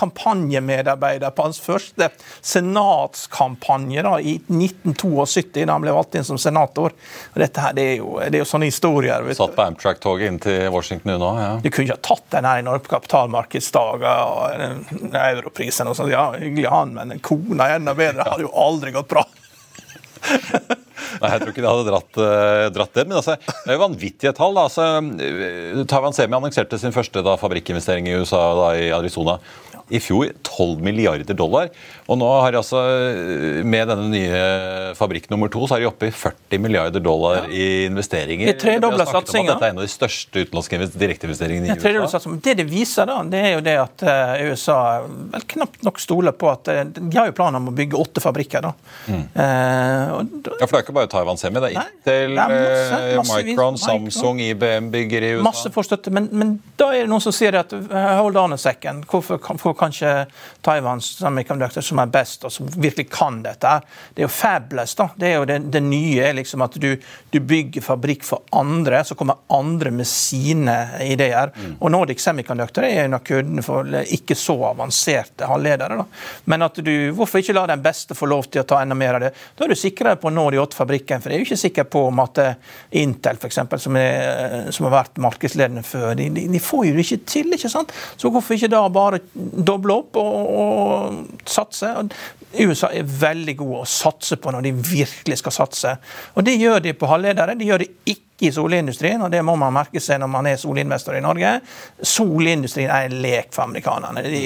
kampanjemedarbeider 0.00 1.34
på 1.36 1.48
hans 1.48 1.60
første 1.60 2.10
senatskampanje 2.40 4.04
da, 4.06 4.14
i 4.20 4.38
1972, 4.46 5.66
da 5.66 5.76
han 5.76 5.84
ble 5.84 5.94
valgt 5.96 6.16
inn 6.16 6.26
som 6.26 6.40
senator. 6.40 6.96
Og 7.34 7.38
dette 7.44 7.60
her, 7.60 7.76
det 7.76 7.86
er 7.92 8.00
jo, 8.00 8.16
det 8.24 8.40
er 8.40 8.44
jo 8.44 8.48
sånne 8.48 8.70
historier. 8.70 9.26
Vet 9.26 9.40
Satt 9.40 9.56
på 9.58 9.66
Amtrak-toget 9.66 10.32
inn 10.32 10.40
til 10.42 10.64
Washington 10.72 11.18
nå, 11.20 11.30
ja. 11.40 11.52
Du 11.60 11.68
kunne 11.68 11.90
ikke 11.90 11.98
ha 11.98 12.04
tatt 12.08 12.26
den 12.38 12.48
her 12.48 12.62
i 12.62 12.64
Norge 12.64 12.86
på 12.86 12.94
kapitalmarkedsdager 12.96 14.24
og 14.24 15.14
europrisen 15.20 15.89
og 15.90 15.98
sånn. 15.98 16.12
Ja, 16.12 16.30
hyggelig 16.38 16.70
han, 16.72 16.94
men 16.96 17.18
kona 17.24 17.68
er 17.68 17.80
enda 17.80 17.94
bedre. 17.98 18.22
Det 18.22 18.32
hadde 18.32 18.46
jo 18.46 18.54
aldri 18.64 18.94
gått 18.94 19.10
bra. 19.10 19.26
Nei, 21.20 21.30
jeg 21.32 21.42
tror 21.42 21.52
ikke 21.52 21.64
de 21.64 21.70
hadde 21.70 21.88
dratt, 21.88 22.20
uh, 22.20 22.66
dratt 22.74 22.94
det. 22.96 23.06
Men 23.08 23.18
altså, 23.20 23.36
det 23.40 23.72
er 23.72 23.78
jo 23.78 23.82
vanvittige 23.82 24.34
tall. 24.36 24.54
Da. 24.56 24.66
Altså, 24.68 24.86
eh, 25.26 25.82
Taiwan 25.90 26.16
Semi 26.16 26.38
annonserte 26.38 26.78
sin 26.80 26.94
første 26.94 27.24
da, 27.26 27.36
fabrikkinvestering 27.40 28.08
i 28.10 28.16
USA, 28.20 28.44
da, 28.58 28.70
i 28.78 28.90
Arizona 28.94 29.40
i 29.90 29.98
fjor 29.98 30.28
12 30.46 30.84
milliarder 30.86 31.34
dollar. 31.34 31.70
Og 32.06 32.18
nå 32.18 32.26
har 32.42 32.52
de 32.54 32.60
altså, 32.60 32.78
med 33.66 33.88
denne 33.90 34.06
nye 34.12 34.42
fabrikk 34.98 35.26
nummer 35.32 35.50
to, 35.50 35.64
så 35.66 35.76
er 35.76 35.82
de 35.82 35.88
oppe 35.90 36.10
i 36.10 36.14
40 36.14 36.62
milliarder 36.62 37.02
dollar 37.02 37.40
ja. 37.40 37.48
i 37.50 37.66
investeringer. 37.88 38.52
Det 38.52 38.60
tredobla 38.62 39.06
satsinga. 39.08 39.56
Dette 39.56 39.66
er 39.66 39.74
en 39.74 39.80
av 39.82 39.86
de 39.86 39.90
største 39.90 40.44
utenlandske 40.44 40.78
direkteinvesteringene 40.94 41.72
i 41.72 41.74
USA. 41.74 42.22
Det 42.40 42.54
det 42.60 42.66
viser, 42.70 43.10
da, 43.10 43.18
det 43.30 43.42
er 43.48 43.52
jo 43.56 43.64
det 43.66 43.76
at 43.82 44.06
USA 44.46 44.78
vel 45.34 45.46
knapt 45.56 45.82
nok 45.86 46.00
stoler 46.02 46.34
på 46.36 46.50
at 46.50 46.70
De 46.94 47.10
har 47.16 47.30
jo 47.30 47.34
planer 47.36 47.62
om 47.62 47.70
å 47.72 47.74
bygge 47.74 47.98
åtte 47.98 48.22
fabrikker, 48.22 48.62
da. 48.68 48.72
Mm. 49.10 49.24
Da 49.34 50.09
ja, 50.10 50.66
for 50.66 50.74
det 50.74 50.80
er 50.80 50.84
ikke 50.84 50.96
bare 50.96 51.10
Taiwan 51.12 51.40
Semi. 51.40 51.60
Det 51.62 51.70
er 51.70 51.80
Intel, 51.80 52.34
det 52.36 52.44
er 52.44 52.54
masse, 52.54 53.16
masse, 53.20 53.38
Micron, 53.46 53.78
Samsung, 53.78 54.40
IBM 54.44 54.90
bygger 54.92 55.26
i 55.26 55.32
USA. 55.36 55.44
Masse 55.46 55.72
får 55.74 55.88
støtte, 55.88 56.12
men, 56.14 56.28
men, 56.32 56.54
da 56.80 56.90
er 56.94 57.04
det 57.04 57.12
noen 57.12 57.24
som 57.24 57.34
sier 57.34 57.58
at 57.60 57.74
hold 58.20 58.38
on 58.40 58.56
a 58.56 58.58
second. 58.60 59.06
Hvorfor, 59.10 59.40
får 59.60 59.76
kanskje 59.78 60.14
Taiwans 60.66 61.12
semiconductor 61.20 61.84
som 61.84 62.00
er 62.02 62.10
best, 62.12 62.44
og 62.44 62.52
som 62.52 62.68
virkelig 62.76 63.08
kan 63.12 63.40
dette. 63.44 63.76
Det 64.14 64.24
er 64.24 64.28
jo 64.28 64.32
fabulous. 64.32 64.94
da. 64.98 65.08
Det 65.16 65.28
er 65.28 65.36
jo 65.38 65.46
det, 65.48 65.58
det 65.72 65.82
nye 65.84 66.32
liksom 66.36 66.64
at 66.66 66.76
du, 66.80 66.90
du, 67.30 67.40
bygger 67.40 67.84
fabrikk 67.84 68.24
for 68.26 68.44
andre, 68.56 69.02
så 69.04 69.16
kommer 69.18 69.40
andre 69.52 69.90
med 69.94 70.08
sine 70.08 70.76
ideer. 71.06 71.52
Mm. 71.56 71.76
Og 71.80 71.94
Nordic 71.94 72.22
Semiconductor 72.22 72.86
er 72.86 73.04
en 73.04 73.18
av 73.18 73.24
kundene 73.26 73.64
for 73.64 73.88
ikke 74.02 74.36
så 74.38 74.56
avanserte 74.70 75.48
halvledere. 75.50 76.00
da. 76.02 76.06
Men 76.50 76.66
at 76.66 76.80
du, 76.84 76.92
hvorfor 77.16 77.42
ikke 77.42 77.56
la 77.56 77.66
den 77.70 77.84
beste 77.84 78.16
få 78.18 78.28
lov 78.30 78.50
til 78.50 78.64
å 78.64 78.68
ta 78.68 78.82
enda 78.82 78.98
mer 78.98 79.18
av 79.18 79.24
det? 79.24 79.32
Da 79.56 79.66
er 79.66 79.72
du 79.72 79.78
sikrere 80.00 80.20
på 80.20 80.30
å 80.30 80.32
nå 80.32 80.46
de 80.52 80.60
åtte 80.60 80.78
fabrikkene. 80.78 81.20
For 81.20 81.30
jeg 81.30 81.38
er 81.38 81.42
jo 81.42 81.48
ikke 81.48 81.60
sikker 81.60 81.88
på 81.92 82.04
om 82.08 82.22
at 82.24 82.40
eh, 82.40 82.56
Intel, 83.00 83.38
for 83.40 83.50
eksempel, 83.50 83.80
som, 83.82 83.96
er, 83.96 84.70
som 84.74 84.88
har 84.88 84.96
vært 84.96 85.20
markedsledende 85.20 85.84
før, 85.86 86.14
de, 86.18 86.30
de, 86.32 86.62
får 86.62 86.86
jo 86.88 86.96
det 86.96 87.04
ikke 87.06 87.20
til. 87.28 87.52
ikke 87.54 87.72
sant? 87.72 87.92
Så 88.16 88.32
hvorfor 88.32 88.56
ikke 88.56 88.72
da 88.72 88.82
bare 88.92 89.20
doble 89.36 90.00
opp 90.00 90.18
og, 90.20 90.50
og 90.64 91.48
satse. 91.48 91.92
USA 92.56 92.90
er 92.96 93.06
veldig 93.06 93.56
gode 93.60 93.84
å 93.84 93.88
satse 93.88 94.40
på 94.40 94.54
når 94.54 94.66
de 94.66 94.74
virkelig 94.74 95.40
skal 95.42 95.54
satse. 95.54 95.94
Og 96.34 96.46
Det 96.46 96.56
gjør 96.58 96.82
de 96.84 96.96
på 96.96 97.10
halvledere. 97.10 97.58
De 97.58 97.68
gjør 97.68 97.84
det 97.84 97.92
ikke 98.08 98.29
i 98.42 98.52
solindustrien, 98.52 99.20
og 99.22 99.30
det 99.32 99.42
må 99.44 99.54
man 99.60 99.74
merke 99.74 100.00
seg 100.02 100.20
når 100.22 100.30
man 100.32 100.48
er 100.48 100.58
solinvestor 100.60 101.18
i 101.18 101.22
Norge. 101.24 101.52
Solindustrien 102.00 102.90
er 102.90 103.08
en 103.08 103.16
lek 103.22 103.50
for 103.54 103.66
amerikanerne. 103.66 104.22
De, 104.24 104.42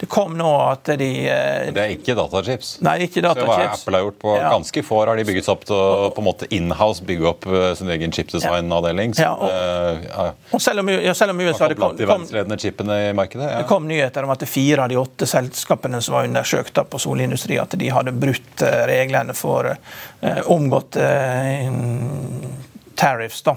det 0.00 0.08
kom 0.10 0.36
nå 0.38 0.50
at 0.66 0.92
de 1.00 1.08
eh, 1.24 1.70
Det 1.74 1.84
er 1.84 1.94
ikke 1.96 2.16
datachips? 2.18 2.74
Nei, 2.84 2.98
ikke 3.06 3.24
datachips. 3.24 3.48
Så 3.48 3.56
hva 3.58 3.70
Apple 3.72 3.96
har 3.96 4.06
gjort 4.06 4.20
på 4.24 4.34
ja. 4.36 4.52
ganske 4.52 4.84
få 4.84 5.00
år, 5.02 5.12
har 5.12 5.20
de 5.20 5.26
bygget 5.28 5.50
opp 5.54 5.64
til 5.68 5.78
å 5.78 6.10
på 6.14 6.22
en 6.24 6.28
måte 6.28 6.50
inhouse 6.54 7.06
bygge 7.08 7.28
opp 7.32 7.48
eh, 7.48 7.70
sin 7.78 7.92
egen 7.94 8.14
chipdesign-avdeling. 8.14 9.16
Ja. 9.18 9.32
og, 9.32 9.48
uh, 9.48 10.04
ja. 10.04 10.28
og 10.52 10.62
selv 10.62 10.84
om, 10.84 10.92
ja, 10.92 11.14
selv 11.16 11.34
om 11.34 11.42
USA 11.42 11.70
det 11.72 11.78
kom, 11.80 11.96
de 11.96 12.08
verdensledende 12.08 12.60
chipene 12.60 13.00
i 13.08 13.12
markedet, 13.16 13.48
det 13.58 13.66
kom 13.70 13.88
nyheter 13.88 14.28
om 14.28 14.34
at 14.34 14.44
fire 14.48 14.84
av 14.84 14.92
de 14.92 15.00
åtte 15.00 15.28
selskapene 15.28 16.02
som 16.04 16.18
var 16.18 16.28
undersøkt 16.28 16.78
på 16.88 17.00
solindustri, 17.02 17.58
at 17.60 17.74
de 17.80 17.90
hadde 17.92 18.14
brutt 18.16 18.64
reglene 18.88 19.36
for 19.36 19.72
uh, 19.72 20.40
omgått 20.52 21.00
uh, 21.00 22.67
tariffs 22.98 23.42
da, 23.46 23.56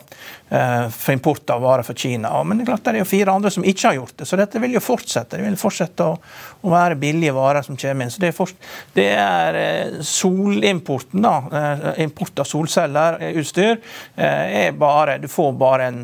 for 0.52 1.14
import 1.14 1.50
av 1.54 1.62
varer 1.64 1.86
fra 1.88 1.94
Kina. 1.96 2.32
Men 2.44 2.58
det 2.60 2.66
er 2.66 2.72
klart 2.74 2.84
det 2.84 2.92
er 2.92 2.98
jo 3.00 3.08
fire 3.08 3.32
andre 3.32 3.52
som 3.54 3.64
ikke 3.64 3.88
har 3.88 3.96
gjort 3.96 4.18
det, 4.20 4.26
så 4.28 4.40
dette 4.40 4.60
vil 4.60 4.74
jo 4.76 4.82
fortsette. 4.84 5.38
Det 5.38 5.46
vil 5.46 5.56
fortsette 5.60 6.04
å, 6.04 6.18
å 6.68 6.74
være 6.74 6.98
billige 7.00 7.36
varer 7.38 7.64
som 7.64 7.78
kommer 7.80 8.04
inn. 8.04 8.12
Så 8.12 8.20
Det 8.20 8.32
er, 8.32 8.36
for, 8.36 8.52
det 8.98 9.08
er 9.16 9.60
eh, 9.62 10.02
solimporten, 10.04 11.24
da, 11.24 11.36
eh, 11.62 11.86
import 12.04 12.44
av 12.44 12.50
solceller, 12.50 13.22
utstyr, 13.40 13.80
er 14.18 14.76
bare 14.76 15.18
Du 15.22 15.30
får 15.32 15.54
bare 15.56 15.88
en 15.88 16.04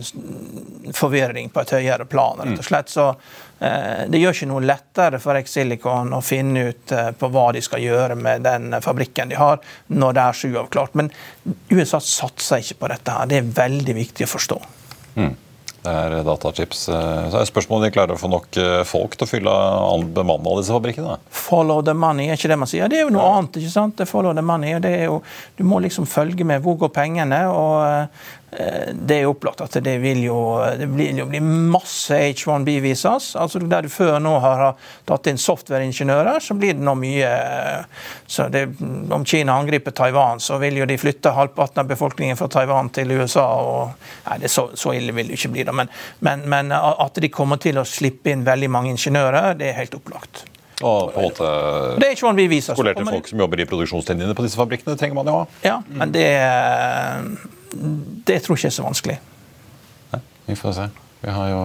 forvirring 0.95 1.51
på 1.51 1.61
et 1.65 1.75
høyere 1.79 2.07
plan, 2.07 2.39
rett 2.39 2.63
og 2.63 2.69
slett. 2.71 2.93
så 2.93 3.11
Eh, 3.59 4.05
det 4.07 4.19
gjør 4.21 4.35
ikke 4.35 4.47
noe 4.51 4.65
lettere 4.69 5.19
for 5.21 5.37
Exilicon 5.39 6.11
å 6.13 6.21
finne 6.21 6.67
ut 6.69 6.91
eh, 6.93 7.09
på 7.17 7.29
hva 7.33 7.47
de 7.55 7.61
skal 7.65 7.81
gjøre 7.81 8.17
med 8.19 8.43
den 8.45 8.75
fabrikken 8.85 9.31
de 9.31 9.39
har, 9.39 9.57
når 9.89 10.13
det 10.13 10.25
er 10.25 10.37
sjuavklart. 10.41 10.97
Men 10.99 11.09
USA 11.73 11.99
satser 12.03 12.61
ikke 12.61 12.83
på 12.83 12.91
dette. 12.93 13.15
her. 13.15 13.31
Det 13.31 13.39
er 13.39 13.49
veldig 13.57 13.95
viktig 13.97 14.27
å 14.27 14.29
forstå. 14.37 14.61
Mm. 15.17 15.35
Det 15.87 15.91
er 15.93 16.15
datachips. 16.25 16.87
Eh, 16.91 17.27
så 17.31 17.39
er 17.39 17.49
spørsmålet 17.49 17.77
om 17.77 17.85
de 17.87 17.93
klarer 17.95 18.15
å 18.15 18.21
få 18.21 18.31
nok 18.31 18.59
folk 18.89 19.15
til 19.15 19.27
å 19.27 19.29
fylle 19.29 19.57
bemanne 20.15 20.49
alle 20.49 20.63
disse 20.63 20.75
fabrikkene? 20.75 21.19
Follow 21.31 21.83
the 21.85 21.95
money, 21.95 22.27
er 22.31 22.39
ikke 22.39 22.51
det 22.51 22.59
man 22.59 22.71
sier? 22.71 22.91
Det 22.91 23.01
er 23.01 23.05
jo 23.07 23.13
noe 23.13 23.23
ja. 23.23 23.37
annet. 23.37 23.59
ikke 23.61 23.75
sant? 23.75 24.03
Follow 24.09 24.35
the 24.35 24.43
money. 24.45 24.75
Det 24.83 24.93
er 25.03 25.05
jo, 25.07 25.21
du 25.59 25.63
må 25.67 25.79
liksom 25.85 26.09
følge 26.09 26.47
med. 26.47 26.63
Hvor 26.65 26.79
går 26.85 26.91
pengene? 26.97 27.43
og 27.51 27.77
Eh, 27.87 28.07
det 28.47 29.15
er 29.17 29.25
opplagt 29.27 29.59
at 29.59 29.73
det 29.83 29.97
vil 29.99 30.21
jo 30.23 30.37
det 30.79 30.87
vil 30.95 31.17
jo 31.19 31.25
bli 31.27 31.41
masse 31.43 32.15
H1B-visas. 32.15 33.35
altså 33.35 33.59
Der 33.59 33.83
du 33.83 33.89
før 33.91 34.21
nå 34.23 34.37
har 34.39 34.63
tatt 35.05 35.27
inn 35.27 35.37
softwareingeniører, 35.37 36.39
så 36.39 36.55
blir 36.55 36.77
det 36.77 36.85
nå 36.87 36.93
mye 36.95 37.31
så 38.25 38.47
det, 38.47 38.63
Om 39.11 39.25
Kina 39.25 39.57
angriper 39.59 39.91
Taiwan, 39.91 40.39
så 40.39 40.57
vil 40.63 40.79
jo 40.79 40.87
de 40.87 40.97
flytte 40.97 41.35
halvparten 41.35 41.83
av 41.83 41.91
befolkningen 41.91 42.39
fra 42.39 42.47
Taiwan 42.47 42.89
til 42.95 43.11
USA. 43.11 43.43
og 43.43 43.91
nei, 44.29 44.39
det 44.39 44.51
så, 44.51 44.69
så 44.73 44.95
ille 44.95 45.11
vil 45.11 45.27
det 45.27 45.41
ikke 45.41 45.51
bli, 45.51 45.67
da, 45.67 45.75
men, 45.75 45.91
men, 46.19 46.47
men, 46.47 46.71
at 46.71 47.19
de 47.19 47.29
kommer 47.29 47.59
til 47.59 47.79
å 47.81 47.85
slippe 47.87 48.31
inn 48.31 48.47
veldig 48.47 48.71
mange 48.71 48.95
ingeniører, 48.95 49.57
det 49.59 49.73
er 49.73 49.81
helt 49.81 49.99
opplagt. 49.99 50.45
Og 50.85 51.11
på 51.11 51.19
en 51.19 51.27
måte 51.27 51.51
det 51.99 52.13
er. 52.13 52.61
Skolerte 52.61 53.05
folk 53.07 53.27
som 53.27 53.39
jobber 53.41 53.63
i 53.63 53.67
produksjonslinjene 53.69 54.35
på 54.37 54.45
disse 54.45 54.59
fabrikkene, 54.59 54.95
trenger 54.99 55.17
man 55.17 55.29
jo 55.31 55.37
ha. 55.39 55.45
Ja, 55.65 55.77
men 55.89 56.13
det 56.13 56.27
det 57.71 58.41
tror 58.43 58.55
jeg 58.55 58.65
ikke 58.65 58.71
er 58.71 58.77
så 58.77 58.85
vanskelig. 58.85 59.19
Nei, 60.13 60.21
vi 60.47 60.57
får 60.59 60.75
se. 60.77 60.89
Vi 61.23 61.33
har 61.33 61.49
jo 61.51 61.61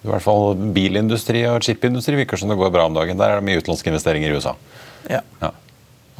i 0.00 0.08
hvert 0.08 0.24
fall 0.24 0.54
bilindustri 0.74 1.42
og 1.50 1.64
chipindustri 1.64 2.16
virker 2.22 2.40
som 2.40 2.48
det 2.48 2.56
går 2.60 2.72
bra 2.72 2.86
om 2.88 2.96
dagen. 2.96 3.18
Der 3.20 3.34
er 3.34 3.40
det 3.40 3.46
mye 3.48 3.60
utenlandske 3.60 3.92
investeringer 3.92 4.30
i 4.30 4.38
USA. 4.38 4.54
Ja. 5.10 5.20
ja. 5.42 5.50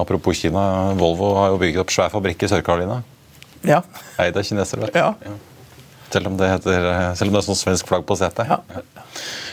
Apropos 0.00 0.36
Kina, 0.36 0.92
Volvo 0.98 1.32
har 1.38 1.54
jo 1.54 1.60
bygget 1.60 1.84
opp 1.84 1.94
svær 1.94 2.12
fabrikk 2.12 2.44
i 2.44 2.50
Sør-Carolina. 2.50 3.00
Ja. 3.66 3.80
Eid 4.20 4.36
av 4.36 4.44
kinesere. 4.44 4.90
Ja. 4.96 5.14
Ja. 5.24 5.36
Selv, 6.10 6.28
om 6.32 6.36
det 6.36 6.48
heter, 6.50 6.86
selv 7.16 7.30
om 7.30 7.36
det 7.36 7.42
er 7.42 7.48
sånn 7.48 7.60
svensk 7.60 7.88
flagg 7.88 8.04
på 8.08 8.16
setet. 8.18 8.48
Ja. 8.50 8.84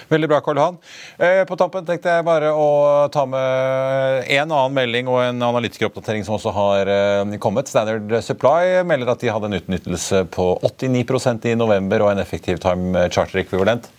Veldig 0.07 0.29
bra, 0.31 0.39
Karl 0.43 0.59
Johan. 0.61 0.77
Eh, 1.19 1.41
på 1.47 1.57
tampen 1.59 1.85
tenkte 1.87 2.13
jeg 2.13 2.25
bare 2.27 2.53
å 2.55 2.67
ta 3.11 3.25
med 3.27 4.29
en 4.31 4.47
annen 4.47 4.77
melding 4.77 5.09
og 5.11 5.19
en 5.25 5.43
analytikeroppdatering 5.49 6.23
som 6.27 6.37
også 6.37 6.53
har 6.55 6.91
eh, 6.93 7.35
kommet. 7.43 7.67
Standard 7.67 8.15
Supply 8.23 8.85
melder 8.87 9.13
at 9.13 9.23
de 9.23 9.33
hadde 9.33 9.51
en 9.51 9.59
utnyttelse 9.59 10.23
på 10.31 10.49
89% 10.63 11.51
i 11.51 11.57
november 11.59 12.05
og 12.05 12.13
en 12.13 12.23
effektiv 12.23 12.61
time 12.63 13.09
charter 13.11 13.43
ekvivalent 13.43 13.91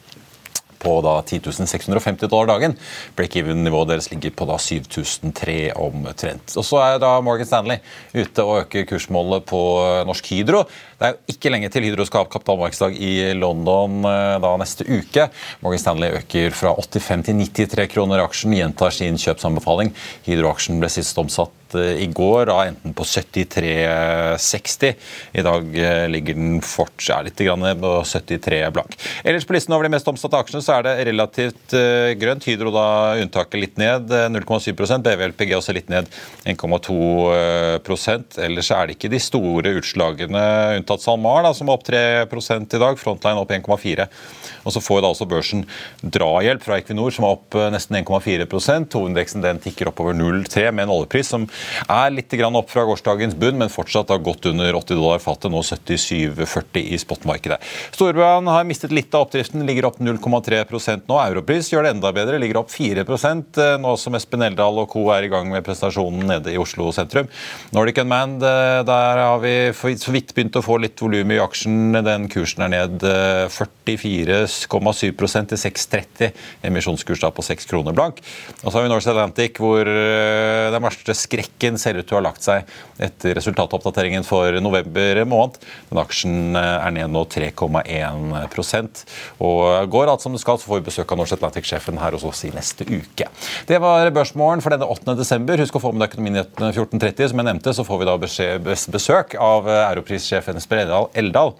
på 0.83 0.95
da 1.05 1.19
10.650 1.23 2.29
dollar 2.29 2.53
dagen. 2.55 2.77
Break-even-nivået 3.19 3.93
deres 3.93 4.11
ligger 4.13 4.35
på 4.39 4.49
da 4.49 4.59
7003 4.63 5.59
omtrent. 5.77 6.57
Og 6.57 6.65
Så 6.67 6.81
er 6.83 6.99
da 7.03 7.13
Morgan 7.25 7.49
Stanley 7.49 7.79
ute 8.15 8.45
og 8.45 8.65
øker 8.65 8.87
kursmålet 8.89 9.47
på 9.49 9.61
Norsk 10.09 10.33
Hydro. 10.33 10.65
Det 10.99 11.07
er 11.07 11.15
jo 11.15 11.35
ikke 11.35 11.53
lenge 11.55 11.71
til 11.75 11.87
Hydro 11.87 12.07
skal 12.09 12.25
ha 12.25 12.33
kapitalmarkedsdag 12.33 12.99
i 12.99 13.13
London 13.39 14.01
eh, 14.09 14.39
da 14.43 14.57
neste 14.61 14.87
uke. 14.89 15.29
Morgan 15.63 15.85
Stanley 15.85 16.19
øker 16.23 16.55
fra 16.57 16.75
85 16.79 17.29
til 17.29 17.41
93 17.69 17.93
kroner 17.95 18.25
aksjen, 18.25 18.57
gjentar 18.59 18.95
sin 18.95 19.19
kjøpsanbefaling. 19.21 19.95
Hydro-aksjen 20.27 20.83
ble 20.83 20.91
sist 20.93 21.19
omsatt 21.19 21.58
Eh, 21.58 21.58
i 21.77 22.07
går, 22.07 22.47
da, 22.49 22.59
enten 22.71 22.95
på 22.97 23.05
73,60. 23.05 24.95
I 25.33 25.45
dag 25.45 25.79
eh, 25.79 26.05
ligger 26.11 26.35
den 26.39 26.61
fortsatt 26.65 27.27
litt 27.27 27.39
på 27.39 27.93
73 28.05 28.61
blank. 28.75 28.97
Ellers 29.25 29.47
på 29.47 29.57
listen 29.57 29.75
over 29.77 29.85
de 29.89 29.93
mest 29.93 30.09
omsatte 30.09 30.39
aksjene 30.39 30.63
så 30.65 30.79
er 30.79 30.87
det 30.87 30.95
relativt 31.11 31.75
uh, 31.77 32.15
grønt. 32.19 32.47
Hydro 32.49 32.73
da 32.75 32.87
unntaket 33.21 33.61
litt 33.61 33.77
ned, 33.81 34.09
0,7% 34.33 35.05
BVLPG 35.05 35.55
også 35.57 35.75
litt 35.77 35.91
ned 35.93 36.09
1,2% 36.49 38.39
Ellers 38.45 38.71
er 38.75 38.89
det 38.89 38.97
ikke 38.97 39.13
de 39.13 39.21
store 39.23 39.75
utslagene. 39.81 40.45
unntatt 40.79 41.05
SalMar, 41.05 41.43
da, 41.47 41.53
som 41.57 41.69
er 41.69 41.77
opp 41.77 41.87
3% 41.89 42.77
i 42.79 42.83
dag. 42.83 42.99
Frontline 43.01 43.43
opp 43.43 43.53
1,4 43.55 44.09
Og 44.65 44.75
så 44.75 44.83
får 44.85 45.03
da 45.05 45.13
også 45.13 45.29
børsen 45.29 45.65
drahjelp 46.03 46.65
fra 46.65 46.79
Equinor, 46.81 47.13
som 47.15 47.27
er 47.29 47.37
opp 47.37 47.59
nesten 47.73 48.01
1,4% 48.01 48.97
Hovedindeksen 48.99 49.45
den 49.45 49.61
tikker 49.63 49.91
oppover 49.91 50.17
0,3 50.17 50.71
med 50.73 50.87
en 50.87 50.95
oljepris 50.99 51.31
som 51.33 51.47
er 51.89 52.15
litt 52.15 52.35
opp 52.39 52.71
fra 52.71 52.85
gårsdagens 52.89 53.37
bunn, 53.39 53.59
men 53.61 53.73
fortsatt 53.73 54.11
har 54.13 54.21
gått 54.25 54.47
under 54.51 54.77
80 54.79 54.99
dollar 54.99 55.23
fatet, 55.23 55.51
nå 55.53 55.63
77,40 55.65 56.93
i 56.95 56.99
spotmarkedet. 57.01 57.59
Storebrand 57.95 58.49
har 58.49 58.67
mistet 58.69 58.93
litt 58.95 59.15
av 59.15 59.27
oppdriften, 59.27 59.67
ligger 59.67 59.89
opp 59.91 59.99
0,3% 60.03 61.09
nå. 61.09 61.19
Europris 61.23 61.73
gjør 61.73 61.87
det 61.87 61.95
enda 61.97 62.13
bedre, 62.15 62.39
ligger 62.41 62.61
opp 62.63 62.71
4% 62.73 63.61
nå 63.83 63.95
som 64.01 64.17
Espen 64.19 64.45
Eldal 64.47 64.83
og 64.83 64.89
co. 64.93 65.07
er 65.15 65.27
i 65.27 65.33
gang 65.33 65.51
med 65.53 65.65
prestasjonen 65.67 66.29
nede 66.29 66.53
i 66.55 66.61
Oslo 66.61 66.91
sentrum. 66.95 67.29
Nordic 67.77 67.99
Unmanned, 68.03 68.45
der 68.89 69.23
har 69.25 69.39
vi 69.43 69.73
så 69.75 70.13
vidt 70.15 70.35
begynt 70.37 70.59
å 70.59 70.65
få 70.65 70.79
litt 70.83 71.01
volum 71.03 71.31
i 71.35 71.41
aksjen. 71.43 71.93
Den 72.05 72.29
kursen 72.33 72.65
er 72.67 72.75
ned 72.75 73.05
44,7% 73.55 75.53
til 75.53 75.63
6,30. 75.65 76.33
Emisjonskurs 76.69 77.23
da 77.25 77.31
på 77.35 77.45
6 77.45 77.69
kroner 77.71 77.97
blank. 77.97 78.23
Og 78.63 78.71
så 78.71 78.79
har 78.79 78.87
vi 78.87 78.93
Norse 78.93 79.11
Atlantic, 79.13 79.59
hvor 79.61 79.83
eh, 79.89 80.71
den 80.75 80.85
verste 80.85 81.15
skrekken 81.17 81.48
ser 81.79 81.99
ut 81.99 82.07
til 82.09 82.17
å 82.17 82.21
ha 82.21 82.27
lagt 82.29 82.45
seg 82.45 82.69
etter 82.99 83.37
resultatoppdateringen 83.39 84.27
for 84.27 84.59
november 84.63 85.23
måned. 85.29 85.59
Den 85.91 86.03
aksjen 86.03 86.57
eh, 86.59 86.87
er 86.87 86.95
ned 86.95 87.13
nå 87.15 87.25
3,1% 87.31 89.05
og 89.45 89.91
går 89.93 90.13
alt 90.13 90.25
som 90.25 90.35
det 90.35 90.43
skal. 90.43 90.59
Så 90.59 90.71
får 90.71 90.83
vi 90.83 90.89
besøk 90.91 91.13
av 91.13 91.23
Norse 91.23 91.39
Atlantic-sjefen 91.39 92.01
her 92.03 92.17
hos 92.17 92.27
oss 92.27 92.45
i 92.49 92.53
neste 92.55 92.87
uke. 92.89 93.29
Det 93.69 93.79
var 93.83 94.11
børsmålen 94.15 94.65
for 94.65 94.75
denne 94.75 94.89
8. 94.89 95.17
desember. 95.19 95.61
Husk 95.63 95.79
å 95.79 95.83
få 95.83 95.95
med 95.95 96.05
deg 96.05 96.13
Økonominyhetene 96.13 96.73
14.30. 96.73 97.33
Som 97.33 97.43
jeg 97.43 97.51
nevnte, 97.51 97.77
så 97.77 97.87
får 97.87 98.03
vi 98.03 98.09
da 98.09 98.19
besøk 98.19 99.39
av 99.39 99.69
europrissjef 99.69 100.19
Europris-sjefen 100.19 100.61
Spredal 100.61 101.09
Eldal. 101.15 101.55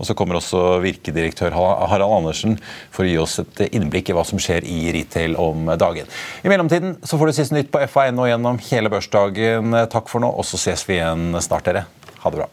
Og 0.00 0.08
så 0.08 0.16
kommer 0.18 0.38
også 0.38 0.80
virkedirektør 0.82 1.54
Harald 1.54 2.10
Andersen 2.16 2.56
for 2.90 3.04
å 3.04 3.08
gi 3.08 3.18
oss 3.22 3.38
et 3.42 3.60
innblikk 3.70 4.10
i 4.10 4.16
hva 4.16 4.24
som 4.26 4.40
skjer 4.42 4.66
i 4.66 4.90
retail 4.96 5.36
om 5.38 5.70
dagen. 5.78 6.08
I 6.42 6.50
mellomtiden 6.50 6.96
så 7.06 7.18
får 7.20 7.30
du 7.30 7.36
siste 7.36 7.56
nytt 7.56 7.70
på 7.70 7.82
FA.no 7.86 8.26
gjennom 8.26 8.58
hele 8.66 8.90
børsdagen. 8.90 9.31
Takk 9.32 10.10
for 10.12 10.22
nå, 10.24 10.32
og 10.32 10.44
så 10.46 10.60
ses 10.60 10.84
vi 10.88 10.98
igjen 11.00 11.32
snart, 11.40 11.68
dere. 11.68 11.86
Ha 12.22 12.32
det 12.32 12.42
bra. 12.42 12.50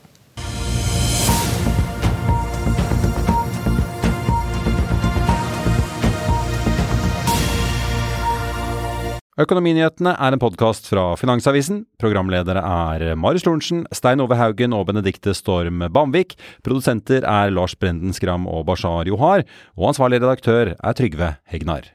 Økonominyhetene 9.39 10.17
er 10.19 10.35
en 10.35 10.41
podkast 10.41 10.89
fra 10.91 11.13
Finansavisen. 11.15 11.85
Programledere 12.01 12.59
er 12.59 13.13
Marius 13.15 13.45
Lorentzen, 13.47 13.85
Stein 13.95 14.19
Ove 14.19 14.35
Haugen 14.35 14.75
og 14.75 14.89
Benedikte 14.89 15.31
Storm 15.37 15.85
Bamvik. 15.95 16.35
Produsenter 16.65 17.23
er 17.23 17.53
Lars 17.55 17.77
Brenden 17.79 18.11
Skram 18.17 18.49
og 18.51 18.65
Bashar 18.67 19.07
Johar. 19.07 19.45
Og 19.79 19.93
ansvarlig 19.93 20.19
redaktør 20.19 20.73
er 20.75 20.99
Trygve 20.99 21.37
Hegnar. 21.47 21.87